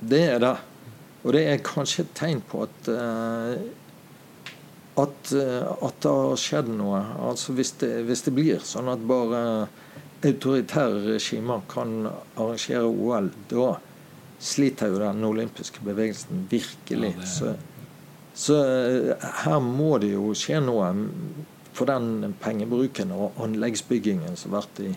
[0.00, 0.56] Det er det.
[1.24, 3.58] Og det er kanskje et tegn på at eh,
[4.98, 7.00] at, eh, at det har skjedd noe.
[7.20, 9.68] Altså hvis det, hvis det blir sånn at bare
[10.24, 12.06] autoritære regimer kan
[12.36, 13.74] arrangere OL, da
[14.40, 17.14] sliter jo den olympiske bevegelsen virkelig.
[17.16, 17.58] Ja, det-
[18.36, 20.90] Så, eh, her må det jo skje noe.
[21.76, 24.92] For den pengebruken og anleggsbyggingen som har vært i,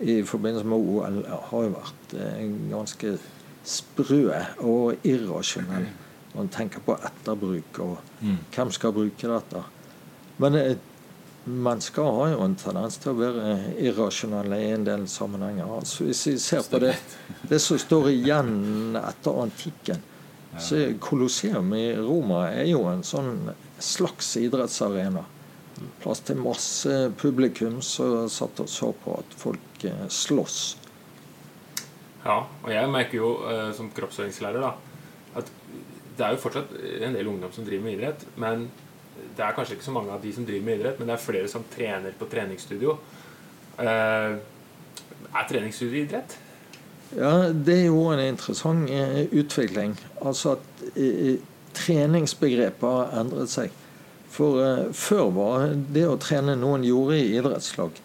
[0.00, 1.18] i forbindelse med OL,
[1.50, 3.14] har jo vært eh, ganske
[3.64, 4.22] sprø
[4.64, 5.86] og irrasjonell.
[6.34, 8.38] Man tenker på etterbruk og Mm.
[8.54, 9.62] hvem skal bruke dette.
[10.38, 10.76] Men eh,
[11.44, 15.66] mennesker har jo en tendens til å være irrasjonelle i en del sammenhenger.
[15.80, 16.94] Altså Hvis vi ser på det,
[17.50, 20.02] det som står igjen etter antikken,
[20.60, 25.24] så Colosseum i Roma er jo en sånn slags idrettsarena.
[26.02, 30.60] Plass til masse publikum som satt og så på at folk eh, slåss.
[32.22, 34.74] Ja, og jeg merker jo eh, som kroppsøvingslærer da,
[35.40, 35.50] at
[36.18, 38.26] det er jo fortsatt en del ungdom som driver med idrett.
[38.36, 38.68] Men
[39.36, 41.24] det er kanskje ikke så mange av de som driver med idrett, men det er
[41.24, 42.98] flere som trener på treningsstudio.
[43.80, 44.36] Eh,
[45.32, 46.36] er treningsstudio idrett?
[47.16, 49.96] Ja, Det er jo en interessant eh, utvikling.
[50.24, 51.36] Altså at eh,
[51.76, 53.74] treningsbegrepet har endret seg.
[54.32, 58.00] For eh, før var det å trene noe en gjorde i idrettslag.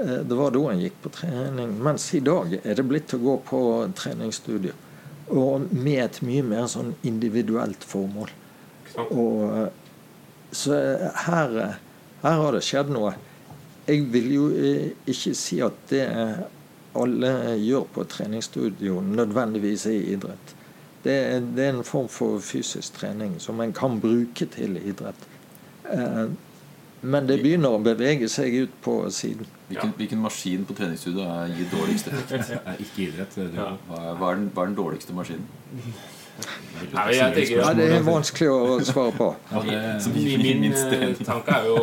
[0.00, 1.74] Eh, det var da en gikk på trening.
[1.84, 3.60] Mens i dag er det blitt å gå på
[3.98, 4.72] treningsstudio.
[5.30, 8.32] Og med et mye mer sånn individuelt formål.
[9.10, 9.68] Og, eh,
[10.52, 10.78] så
[11.26, 11.74] her, eh,
[12.22, 13.14] her har det skjedd noe.
[13.86, 16.06] Jeg vil jo eh, ikke si at det
[16.94, 20.54] alle gjør på treningsstudio, nødvendigvis er idrett.
[21.04, 25.22] Det er, det er en form for fysisk trening som en kan bruke til idrett.
[25.90, 26.26] Eh,
[27.02, 29.46] men det begynner å bevege seg ut på siden.
[29.70, 32.50] Hvilken, hvilken maskin på treningsstudio er- gir dårligst effekt?
[32.84, 33.34] Ikke idrett.
[33.34, 33.70] Det, det, Ja.
[33.88, 35.46] Hva er, hva er, den, hva er den dårligste maskinen?
[36.92, 39.30] Nei, jeg tenker- Ja, det er vanskelig å svare på.
[40.14, 41.80] Min, min minst eh, tanke er jo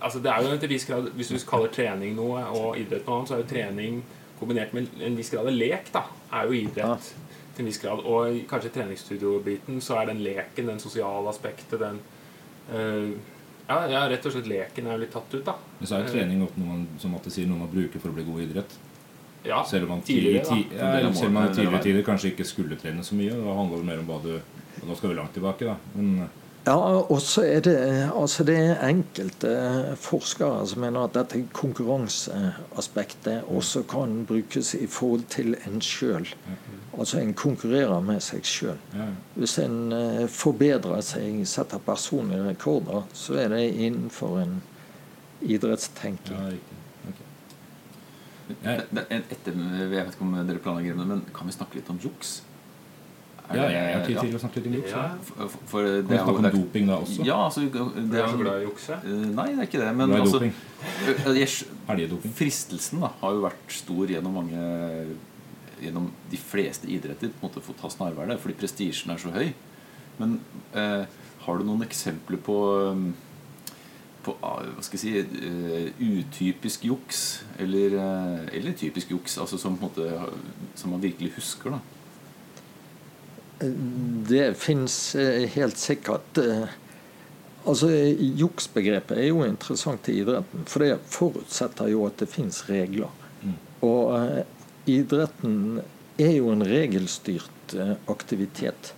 [0.00, 3.20] Altså det er jo til viss grad Hvis du kaller trening noe og idrett noe
[3.20, 4.02] annet, så er jo trening
[4.36, 6.02] kombinert med en viss grad av lek, da,
[6.36, 7.06] er jo idrett
[7.56, 8.02] til en viss grad.
[8.04, 12.02] Og i kanskje treningsstudiobiten så er den leken, den sosiale aspektet, den
[12.68, 13.14] eh,
[13.66, 15.56] ja, ja, rett og slett leken er jo litt tatt ut, da.
[15.78, 18.12] Men så er jo trening godt noe man, som Matte sier, noe man bruker for
[18.12, 18.76] å bli god i idrett.
[19.46, 22.46] Ja, Selv om man, tidligere, tidligere, ja, selv om man i tidligere tider kanskje ikke
[22.46, 23.34] skulle trene så mye.
[23.40, 25.76] Da handler det mer om hva du og Nå skal vi langt tilbake, da.
[25.96, 26.26] Men
[26.66, 26.74] Ja,
[27.06, 27.76] og så er det
[28.10, 29.50] altså det er enkelte
[30.02, 36.26] forskere som mener at dette konkurranseaspektet også kan brukes i forhold til en sjøl.
[36.98, 38.78] Altså en konkurrerer med seg sjøl.
[39.36, 44.58] Hvis en eh, forbedrer seg, setter personlige rekorder, så er det innenfor en
[45.42, 46.34] idrettstenking.
[46.34, 46.76] ja riktig.
[47.08, 47.22] Ok.
[48.64, 51.74] Det- det- en- Etter, jeg vet ikke om dere planlegger det, men kan vi snakke
[51.78, 52.40] litt om juks?
[53.46, 54.90] Er Ja, jeg har tid ja, til å snakke litt om juks.
[54.90, 55.02] Ja.
[55.06, 55.26] Ja.
[55.28, 57.26] For, for det Kan vi er snakke om doping da også?
[57.26, 58.98] Ja, altså det er så glad i å jukse?
[58.98, 59.92] Eh, Nei, det er ikke det.
[60.00, 60.54] Men det altså, doping.
[61.12, 64.66] ø- jeg fristelsen da, har jo vært stor gjennom mange
[65.76, 69.28] Gjennom de fleste idretter på en måte å få ta snarveier fordi prestisjen er så
[69.34, 69.50] høy.
[70.16, 70.38] Men
[70.72, 71.04] eh,
[71.44, 72.56] har du noen eksempler på
[74.26, 77.20] på hva skal jeg si uh, utypisk juks?
[77.62, 80.32] Eller, uh, eller typisk juks, altså som, på en måte,
[80.74, 81.76] som man virkelig husker?
[81.76, 81.95] da
[83.58, 85.16] Det fins
[85.54, 86.66] helt sikkert eh,
[87.66, 87.88] Altså,
[88.38, 93.10] Juksbegrepet er jo interessant i idretten, for det forutsetter jo at det fins regler.
[93.82, 94.44] Og eh,
[94.86, 95.80] idretten
[96.22, 98.92] er jo en regelstyrt eh, aktivitet.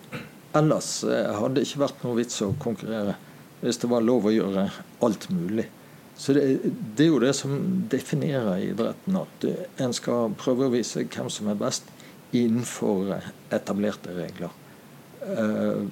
[0.56, 3.16] Ellers eh, hadde det ikke vært noe vits å konkurrere
[3.62, 4.68] hvis det var lov å gjøre
[5.02, 5.64] alt mulig.
[6.18, 6.44] Så det,
[6.98, 7.56] det er jo det som
[7.90, 11.88] definerer idretten, at eh, en skal prøve å vise hvem som er best
[12.36, 14.50] innenfor eh, etablerte regler.
[15.22, 15.82] Eh,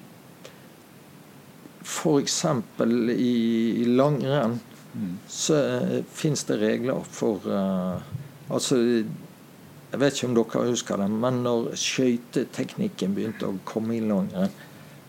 [1.87, 2.45] F.eks.
[3.17, 4.59] i langrenn
[5.29, 8.13] så uh, fins det regler for eh,
[8.47, 14.05] Altså, jeg vet ikke om dere husker det, men når skøyteteknikken begynte å komme i
[14.07, 14.53] langrenn,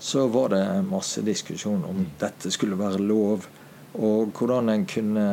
[0.01, 3.45] så var det masse diskusjon om dette skulle være lov,
[3.93, 5.27] og hvordan en kunne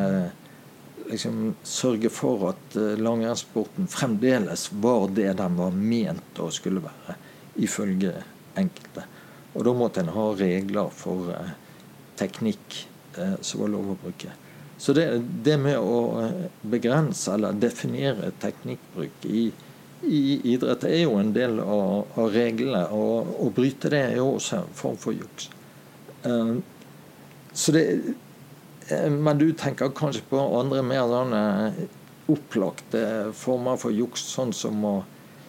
[1.11, 7.17] liksom sørge for at eh, langrennssporten fremdeles var det den var ment å skulle være,
[7.61, 8.15] ifølge
[8.59, 9.05] enkelte.
[9.55, 11.53] Og da måtte en ha regler for eh,
[12.19, 12.81] teknikk
[13.19, 14.33] eh, som var lov å bruke.
[14.79, 15.07] Så det,
[15.47, 16.31] det med å
[16.67, 19.47] begrense eller definere teknikkbruk i,
[20.03, 22.83] i idrett er jo en del av, av reglene.
[22.91, 25.47] Og å bryte det er jo også en form for juks.
[27.55, 27.85] Så det
[28.91, 31.43] Men du tenker kanskje på andre mer sånne
[32.33, 34.95] opplagte former for juks, sånn som å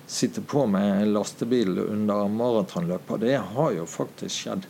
[0.08, 3.22] sitte på med lastebil under maratonløper.
[3.24, 4.68] Det har jo faktisk skjedd.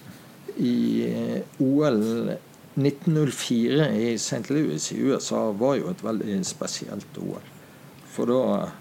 [0.55, 0.76] I
[1.09, 2.32] eh, OL
[2.76, 4.45] 1904 i St.
[4.49, 7.53] Louis i USA var jo et veldig spesielt OL.
[8.16, 8.72] For da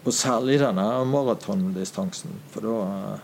[0.00, 2.38] Og særlig denne maratondistansen.
[2.48, 3.18] For da,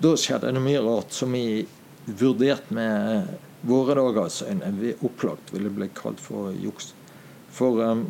[0.00, 1.66] da skjedde det mye rart som vi
[2.06, 3.34] vurderte med
[3.66, 6.92] våre dagers øyne vi opplagt ville bli kalt for juks.
[7.52, 8.06] For um,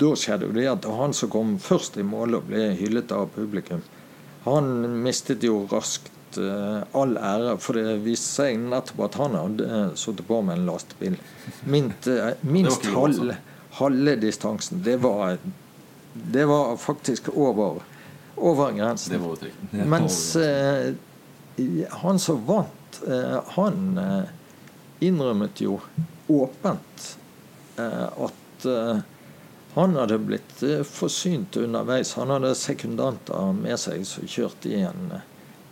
[0.00, 3.28] da skjedde jo det at han som kom først i mål og ble hyllet av
[3.34, 3.82] publikum,
[4.46, 4.70] han
[5.04, 9.92] mistet jo raskt uh, all ære, for det viste seg nettopp at han hadde uh,
[9.98, 11.18] sittet på med en lastebil.
[11.68, 13.36] Mint, uh, minst halve,
[13.80, 14.84] halve distansen.
[14.86, 15.38] Det var,
[16.14, 17.82] det var faktisk over,
[18.36, 19.20] over grensen.
[19.70, 20.22] Mens
[22.00, 22.79] han som vant,
[23.56, 24.28] han eh,
[25.00, 25.78] innrømmet jo
[26.28, 27.06] åpent
[27.78, 29.00] eh, at eh,
[29.74, 32.14] Han hadde blitt eh, forsynt underveis.
[32.18, 35.12] Han hadde sekundanter med seg som kjørte i en,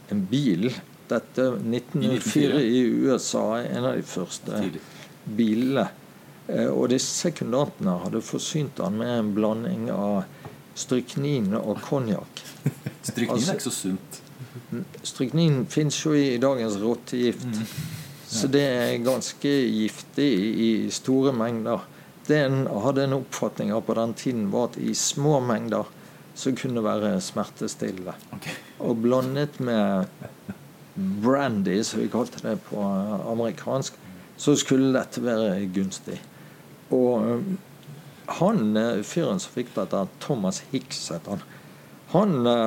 [0.08, 0.68] en bil.
[1.10, 4.60] Dette 1904 i USA, en av de første
[5.24, 5.88] bilene.
[6.46, 10.22] Eh, Og disse sekundantene hadde forsynt han med en blanding av
[10.78, 12.44] stryknin og konjakk.
[13.02, 14.22] Stryknin Altså- er ikke så sunt.
[15.02, 17.46] Stryknin fins jo i dagens rottegift.
[18.28, 21.86] Så det er ganske giftig i store mengder.
[22.28, 25.88] Det en hadde en oppfatning av på den tiden, var at i små mengder
[26.38, 28.14] så kunne det være smertestillende.
[28.36, 28.58] Okay.
[28.84, 30.06] Og blandet med
[31.22, 32.82] brandy, som vi kalte det på
[33.32, 33.96] amerikansk,
[34.38, 36.18] så skulle dette være gunstig.
[36.94, 37.42] Og
[38.38, 41.42] han eh, fyren som fikk dette, Thomas Hicks het han,
[42.12, 42.58] han ø,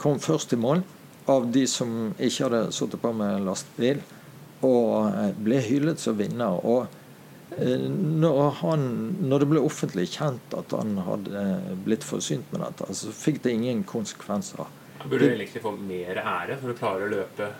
[0.00, 0.82] kom først i mål
[1.30, 4.02] av de som ikke hadde sittet på med lastebil,
[4.66, 6.60] og eh, ble hyllet som vinner.
[6.62, 6.86] Og
[7.58, 7.86] eh,
[8.22, 8.86] når, han,
[9.26, 11.44] når det ble offentlig kjent at han hadde
[11.86, 14.66] blitt forsynt med dette, så fikk det ingen konsekvenser.
[15.02, 17.50] Han burde egentlig få mer ære for å klare å løpe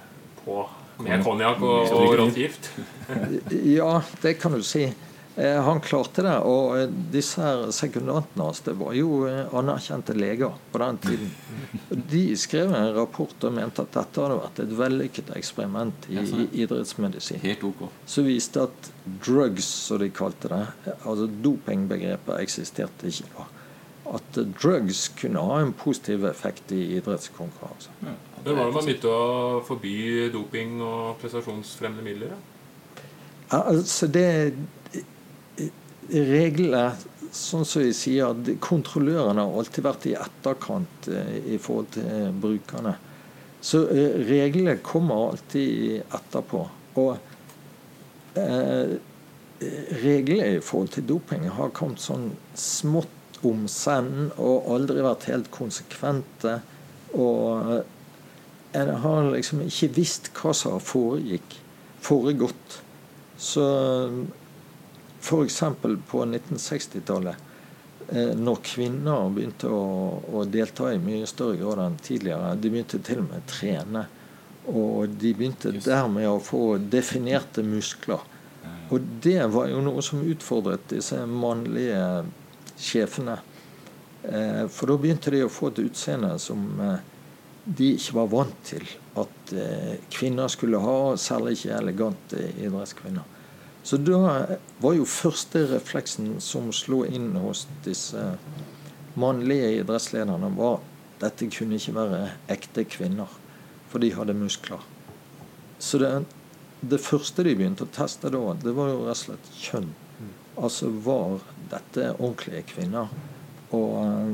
[0.45, 0.61] på
[1.05, 2.71] med konjakk og, og råttgift.
[3.67, 4.87] Ja, det kan du si.
[5.37, 6.37] Eh, Han klarte det.
[6.49, 11.35] Og eh, disse her sekundantene hans, det var jo eh, anerkjente leger på den tiden.
[11.91, 16.47] De skrev en rapport og mente at dette hadde vært et vellykket eksperiment i, i
[16.65, 17.43] idrettsmedisin.
[17.45, 17.85] Helt ok.
[18.09, 18.91] Som viste at
[19.27, 20.63] drugs, som de kalte det,
[21.03, 23.47] altså dopingbegrepet, eksisterte ikke da.
[24.17, 27.93] At drugs kunne ha en positiv effekt i idrettskonkurranse.
[28.47, 29.97] Det var da man begynte å forby
[30.33, 32.37] doping og prestasjonsfremmende midler.
[32.37, 32.45] Ja.
[33.51, 34.55] Ja, Altså det
[36.11, 36.93] Reglene,
[37.35, 42.07] sånn som vi sier, at kontrollørene har alltid vært i etterkant eh, i forhold til
[42.07, 42.95] eh, brukerne.
[43.61, 46.63] Så eh, reglene kommer alltid etterpå.
[47.03, 48.97] Og eh,
[50.05, 52.31] reglene i forhold til doping har kommet sånn
[52.61, 56.61] smått om senn og aldri vært helt konsekvente.
[57.17, 57.83] Og
[58.77, 61.59] en har liksom ikke visst hva som foregikk,
[62.05, 62.81] foregått.
[63.41, 63.65] Så
[65.27, 65.63] f.eks.
[66.07, 67.37] på 1960-tallet,
[68.09, 73.03] eh, når kvinner begynte å, å delta i mye større grad enn tidligere, de begynte
[73.03, 74.05] til og med å trene.
[74.67, 78.23] Og de begynte dermed å få definerte muskler.
[78.91, 82.25] Og det var jo noe som utfordret disse mannlige
[82.79, 83.39] sjefene.
[84.23, 86.99] Eh, For da begynte de å få et utseende som eh,
[87.67, 88.87] de ikke var vant til
[89.19, 89.55] at
[90.13, 93.36] kvinner skulle ha, særlig ikke elegante idrettskvinner.
[93.87, 94.19] Så da
[94.83, 98.33] var jo første refleksen som slo inn hos disse
[99.15, 100.81] mannlige idrettslederne, var
[101.21, 103.31] dette kunne ikke være ekte kvinner,
[103.87, 104.83] for de hadde muskler.
[105.79, 106.11] Så det,
[106.83, 109.89] det første de begynte å teste da, det var jo rett og slett kjønn.
[110.57, 113.13] Altså var dette ordentlige kvinner?
[113.77, 114.33] Og eh,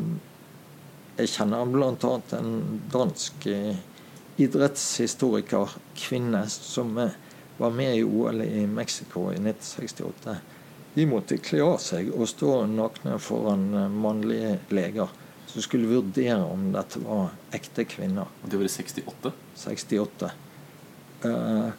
[1.20, 2.14] jeg kjenner bl.a.
[2.38, 2.52] en
[2.94, 3.76] dansk eh,
[4.40, 7.18] idrettshistoriker, kvinne, som eh,
[7.62, 10.36] var med i OL i Mexico i 1968.
[10.94, 15.12] De måtte kle av seg og stå nakne foran eh, mannlige leger
[15.46, 18.28] som skulle vurdere om dette var ekte kvinner.
[18.42, 19.32] Og Det var i 68.
[19.54, 20.32] 68.
[21.24, 21.70] Eh,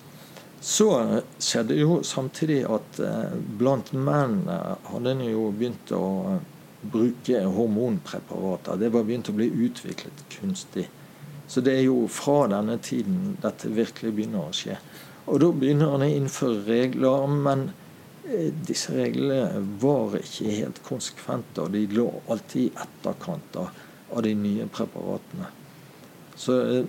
[0.63, 0.88] Så
[1.43, 6.39] skjedde jo samtidig at eh, blant menn hadde en jo begynt å
[6.84, 8.79] bruke hormonpreparater.
[8.79, 10.88] Det var begynt å bli utviklet kunstig.
[11.47, 14.79] Så det er jo fra denne tiden dette virkelig begynner å skje.
[15.26, 17.69] Og da begynner han å innføre regler, men
[18.28, 23.69] eh, disse reglene var ikke helt konsekvente, og de lå alltid i etterkant av,
[24.24, 25.47] de nye preparatene.
[26.38, 26.84] Så eh,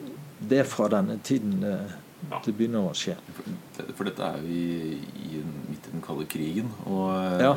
[0.45, 1.77] det er fra denne tiden det,
[2.25, 2.39] Ja.
[2.41, 3.15] det begynner å skje.
[3.37, 4.95] For, for dette er jo i,
[5.29, 6.71] i, midt i den kalde krigen.
[6.89, 7.11] Og,
[7.43, 7.51] Ja.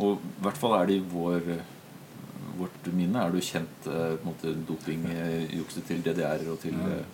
[0.00, 1.50] og i hvert fall er det i vår,
[2.56, 7.04] vårt minne er jo kjent eh, dopingjukset til DDR og til, eh,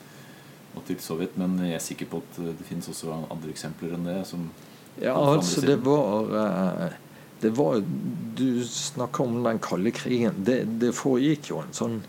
[0.75, 1.37] og til Sovjet.
[1.41, 4.21] Men jeg er sikker på at eh, det finnes også andre eksempler enn det.
[4.29, 4.51] Som,
[5.01, 6.97] Ja, altså det var eh,
[7.41, 7.79] Det var
[8.37, 10.43] Du snakker om den kalde krigen.
[10.45, 12.01] Det, det foregikk jo en sånn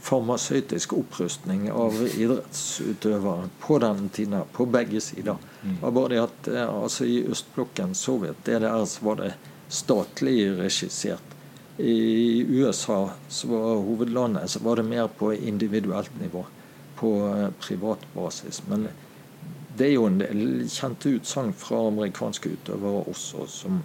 [0.00, 5.36] farmasøytisk opprustning av idrettsutøvere på den tiden, på begge sider.
[5.60, 9.34] Det var bare det at eh, altså i østblokken, Sovjet, DDR, så var det
[9.68, 11.36] statlig regissert.
[11.80, 16.44] I USA, som var hovedlandet, så var det mer på individuelt nivå.
[17.00, 18.62] På eh, privat basis.
[18.68, 18.88] Men
[19.78, 23.80] det er jo en del kjente utsagn fra amerikanske utøvere også, som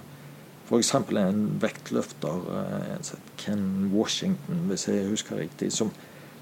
[0.66, 0.92] f.eks.
[0.96, 5.94] en vektløfter, eh, Ken Washington, hvis jeg husker riktig, som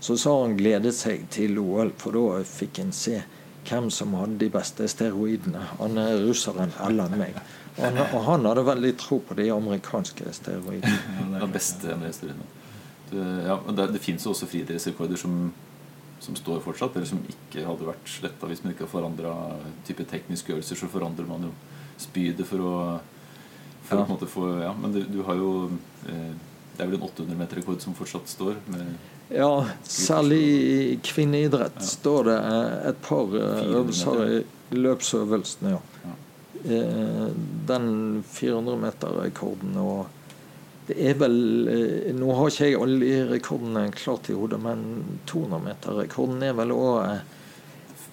[0.04, 3.22] så sa han gledet seg til OL, for da fikk en se
[3.64, 5.62] hvem som hadde de beste steroidene.
[5.80, 7.38] Han er russeren eller meg.
[7.78, 10.98] Og han, og han hadde veldig tro på de amerikanske steroidene.
[11.22, 12.44] Ja, det Den beste med historien.
[13.14, 15.38] Det, ja, det, det fins jo også friidrettsrekorder som,
[16.24, 19.34] som står fortsatt, eller som ikke hadde vært sletta hvis man ikke har forandra
[19.88, 20.80] type tekniske øvelser.
[20.80, 21.54] Så forandrer man jo
[22.02, 22.76] spydet for å
[23.84, 24.04] for Ja.
[24.04, 25.50] å på en måte få Ja, men du, du har jo
[26.08, 26.32] eh,
[26.78, 28.56] Det er vel en 800 meter rekord som fortsatt står.
[29.30, 35.76] Ja, særlig i kvinneidrett står det eh, et par eh, 400 øvelser i løpsøvelsene.
[35.76, 35.82] Ja.
[36.08, 36.16] Ja.
[36.64, 37.28] Eh,
[37.70, 40.08] Den 400-meterrekorden og
[40.88, 41.38] det er vel
[41.72, 44.84] eh, Nå har ikke jeg alle rekordene klart i hodet, men
[45.30, 47.22] 200-meterrekorden er vel òg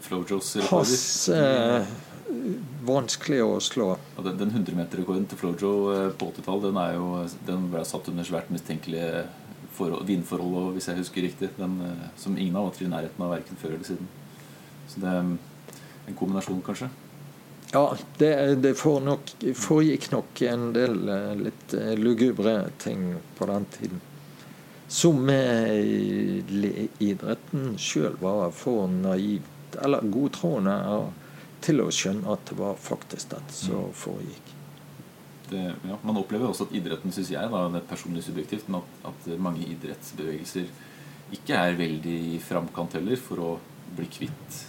[0.07, 0.71] Flojo's-rekorder.
[0.71, 1.91] passe eh,
[2.87, 3.91] vanskelig å slå.
[4.17, 6.81] Og den, den 100-meterrekorden til Flojo eh, på 80-tall den,
[7.49, 9.27] den ble satt under svært mistenkelige
[9.77, 11.53] forhold, vindforhold, hvis jeg husker riktig.
[11.59, 14.11] Den, eh, som ingen har vært i nærheten av verken før eller siden.
[14.91, 16.91] Så det er en kombinasjon, kanskje.
[17.73, 23.67] Ja, det, det nok, foregikk nok en del eh, litt eh, lugubre ting på den
[23.71, 24.01] tiden.
[24.91, 26.43] Som eh,
[26.99, 31.13] idretten sjøl var for naivt, eller godtroende, og-
[31.61, 34.55] til å skjønne at det var faktisk dette som foregikk.
[35.51, 35.61] Det,
[35.91, 39.11] ja, man opplever også at idretten, syns jeg, da, det er personlig subjektivt, men at,
[39.13, 40.71] at mange idrettsbevegelser
[41.37, 43.51] ikke er veldig i framkant heller for å
[43.99, 44.63] bli kvitt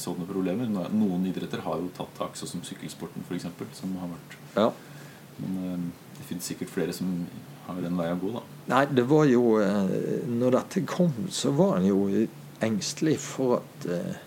[0.00, 0.70] sånne problemer.
[0.92, 4.68] Noen idretter har jo tatt tak, sånn som sykkelsporten f.eks., som har vært Ja.
[5.42, 5.86] Men eh,
[6.18, 7.10] det finnes sikkert flere som
[7.66, 8.42] har den veien å gå, da.
[8.70, 9.94] Nei, det var jo eh,
[10.30, 12.04] Når dette kom, så var en jo
[12.64, 14.20] engstelig for at eh,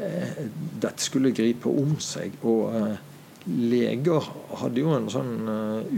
[0.00, 0.40] eh,
[0.82, 2.34] dette skulle gripe om seg.
[2.46, 3.04] Og eh,
[3.46, 4.26] leger
[4.62, 5.34] hadde jo en sånn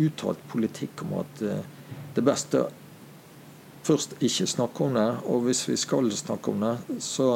[0.04, 1.64] uttalt politikk om at eh,
[2.18, 2.66] det beste
[3.88, 7.28] først ikke snakke om det, og hvis vi skal snakke om det, så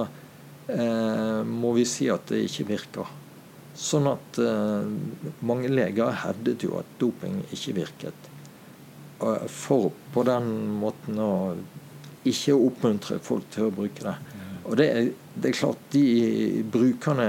[0.68, 3.08] må vi si at det ikke virker.
[3.72, 4.88] Sånn at eh,
[5.48, 8.28] mange leger hevdet jo at doping ikke virket.
[9.48, 10.48] For på den
[10.82, 11.32] måten å
[12.28, 14.16] ikke oppmuntre folk til å bruke det.
[14.66, 14.88] Og det,
[15.34, 17.28] det er klart, de brukerne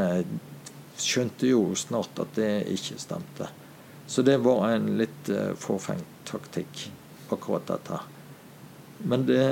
[1.00, 3.50] skjønte jo snart at det ikke stemte.
[4.06, 6.90] Så det var en litt eh, forfengt taktikk,
[7.34, 8.02] akkurat dette.
[9.10, 9.46] Men det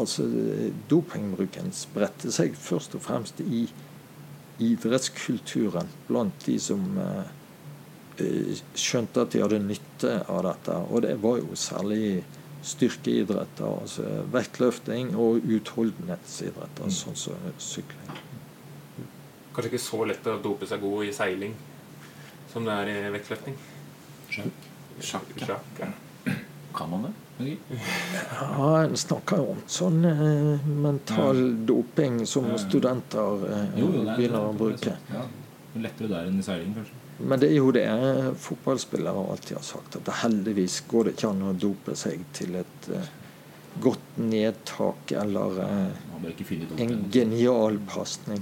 [0.00, 0.26] Altså,
[0.90, 3.66] dopingbruken spredte seg først og fremst i
[4.60, 7.30] idrettskulturen blant de som eh,
[8.20, 10.76] eh, skjønte at de hadde nytte av dette.
[10.90, 12.22] Og det var jo særlig
[12.66, 18.18] styrkeidretter, altså vektløfting og utholdenhetsidretter, sånn som sykling.
[19.54, 21.56] Kanskje ikke så lett å dope seg god i seiling
[22.52, 23.56] som det er i vektløfting.
[24.30, 24.68] Sjakk.
[25.00, 25.46] Sjakk, ja.
[25.54, 26.36] Sjakk, ja.
[26.76, 27.12] Kan man det?
[27.40, 34.16] Ja, En snakker jo om sånn eh, mental doping som studenter eh, Jo, jo, er-
[34.16, 34.96] begynner å bruke.
[35.12, 35.24] Ja.
[35.80, 36.96] Lettere der enn i seiling, kanskje.
[37.20, 41.30] Men det er jo det eh, fotballspillere alltid har sagt, at heldigvis går det ikke
[41.34, 43.10] an å dope seg til et eh,
[43.84, 46.00] godt nedtak eller eh,
[46.84, 48.40] en genial pasning.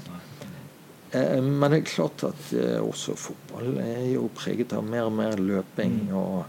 [1.13, 2.53] Eh, Men det er klart at
[2.85, 6.15] også fotball er jo preget av mer og mer løping Mm.
[6.17, 6.45] og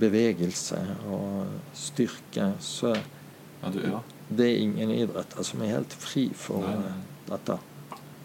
[0.00, 0.78] bevegelse
[1.12, 1.46] og
[1.76, 2.52] styrke.
[2.60, 2.94] Så
[3.62, 4.00] Ja, du, ja.
[4.28, 6.98] det er ingen idretter som er helt fri for Nei, eh,
[7.30, 7.56] dette.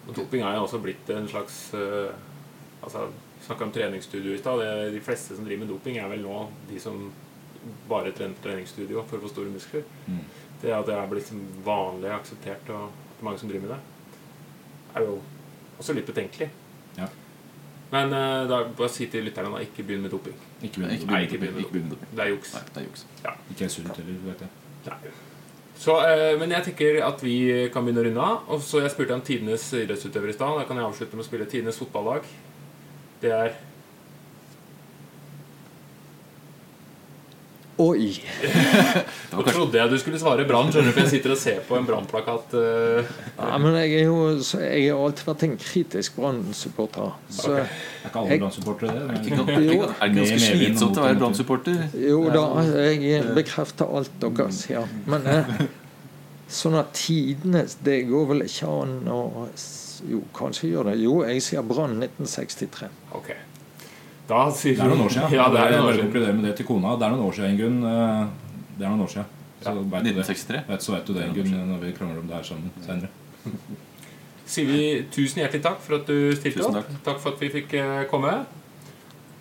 [0.08, 2.12] Og doping er jo også blitt en slags uh,
[2.82, 3.06] Altså,
[3.46, 4.62] Snakka om treningsstudio i stad.
[4.94, 6.98] De fleste som driver med doping, er vel nå de som
[7.90, 9.86] bare trener på treningsstudio for å få store muskler.
[10.06, 10.20] Mm.
[10.62, 11.32] Det at det er blitt
[11.66, 13.80] vanlig akseptert, og at mange som driver med det,
[14.94, 15.16] er jo
[15.82, 16.50] også litt betenkelig.
[16.98, 17.08] Ja.
[17.92, 20.38] Men uh, da bare si til lytterne da, ikke begynn med doping.
[20.62, 22.14] Ikke begynn med Nei, ikke med begynn med ikke med doping.
[22.16, 22.54] Det er juks.
[22.56, 23.06] Nei, det er juks.
[23.52, 24.54] Ikke er sunt heller, vet jeg.
[24.88, 25.16] Nei.
[25.82, 27.36] Så, uh, men jeg tenker at vi
[27.74, 28.54] kan begynne å runde av.
[28.54, 30.62] Og så Jeg spurte om tidenes idrettsutøver i stad.
[30.62, 32.28] Da kan jeg avslutte med å spille tidenes fotballag.
[33.22, 33.60] Det er
[37.82, 38.12] Oi!
[38.42, 38.52] Det
[39.32, 41.78] Nå trodde jeg du skulle svare Brann, skjønner du, for jeg sitter og ser på
[41.80, 42.54] en Brannplakat.
[42.60, 44.18] eh, Ja, men jeg, er jo,
[44.60, 47.14] jeg har alltid vært en kritisk Brann-supporter.
[47.32, 49.06] Så Det er ikke alle Brann-supportere, det.
[49.08, 51.86] Men, Jo, det er ganske slitsomt å være Brann-supporter?
[52.12, 52.46] jo da,
[52.92, 54.92] jeg bekrefter alt dere sier.
[55.10, 55.54] Men eh,
[56.52, 59.22] sånn at tidenes Det går vel ikke an å
[60.12, 60.98] Jo, kanskje gjør det.
[61.06, 62.90] Jo, jeg sier Brann 1963.
[63.18, 63.32] Ok.
[64.32, 65.34] Da sier det er noen år siden.
[65.36, 66.12] Ja, det er noen år siden.
[66.12, 66.24] siden.
[66.26, 66.96] bare med det til kona.
[66.96, 67.80] Det er noen år siden, Gunn.
[67.84, 68.28] Eh,
[68.78, 69.26] Det er noen år siden.
[69.62, 70.26] Så Ja, vet du det.
[70.26, 70.62] 1963?
[70.72, 73.10] Vet, så vet du det, Ingunn, når vi krangler om det her sammen senere.
[74.52, 74.80] Sier vi
[75.14, 76.90] tusen hjertelig takk for at du stilte Tusen opp.
[77.06, 78.34] Takk for at vi fikk eh, komme.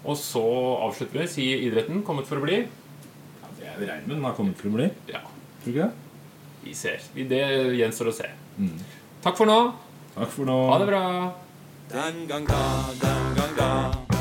[0.04, 0.42] Og så
[0.86, 1.26] avslutter vi.
[1.32, 2.60] Si idretten kommet for å bli.
[2.60, 4.90] Ja, det er vi regner med den har kommet for å bli.
[5.10, 5.22] Ja,
[5.62, 5.92] Tror du ikke det?
[6.64, 7.00] vi ser.
[7.16, 7.42] Det
[7.80, 8.28] gjenstår å se.
[8.58, 8.74] Mm.
[9.24, 9.58] Takk for nå.
[10.14, 10.58] Takk for nå.
[10.70, 11.02] Ha det bra.
[11.90, 12.62] Den gang da,
[13.00, 14.19] den gang da.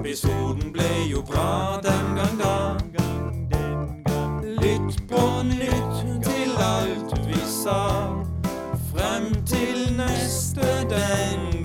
[0.00, 2.54] Episoden ble jo bra den gang da.
[4.62, 7.82] Lytt på nytt til alt vi sa.
[8.94, 11.60] Frem til neste den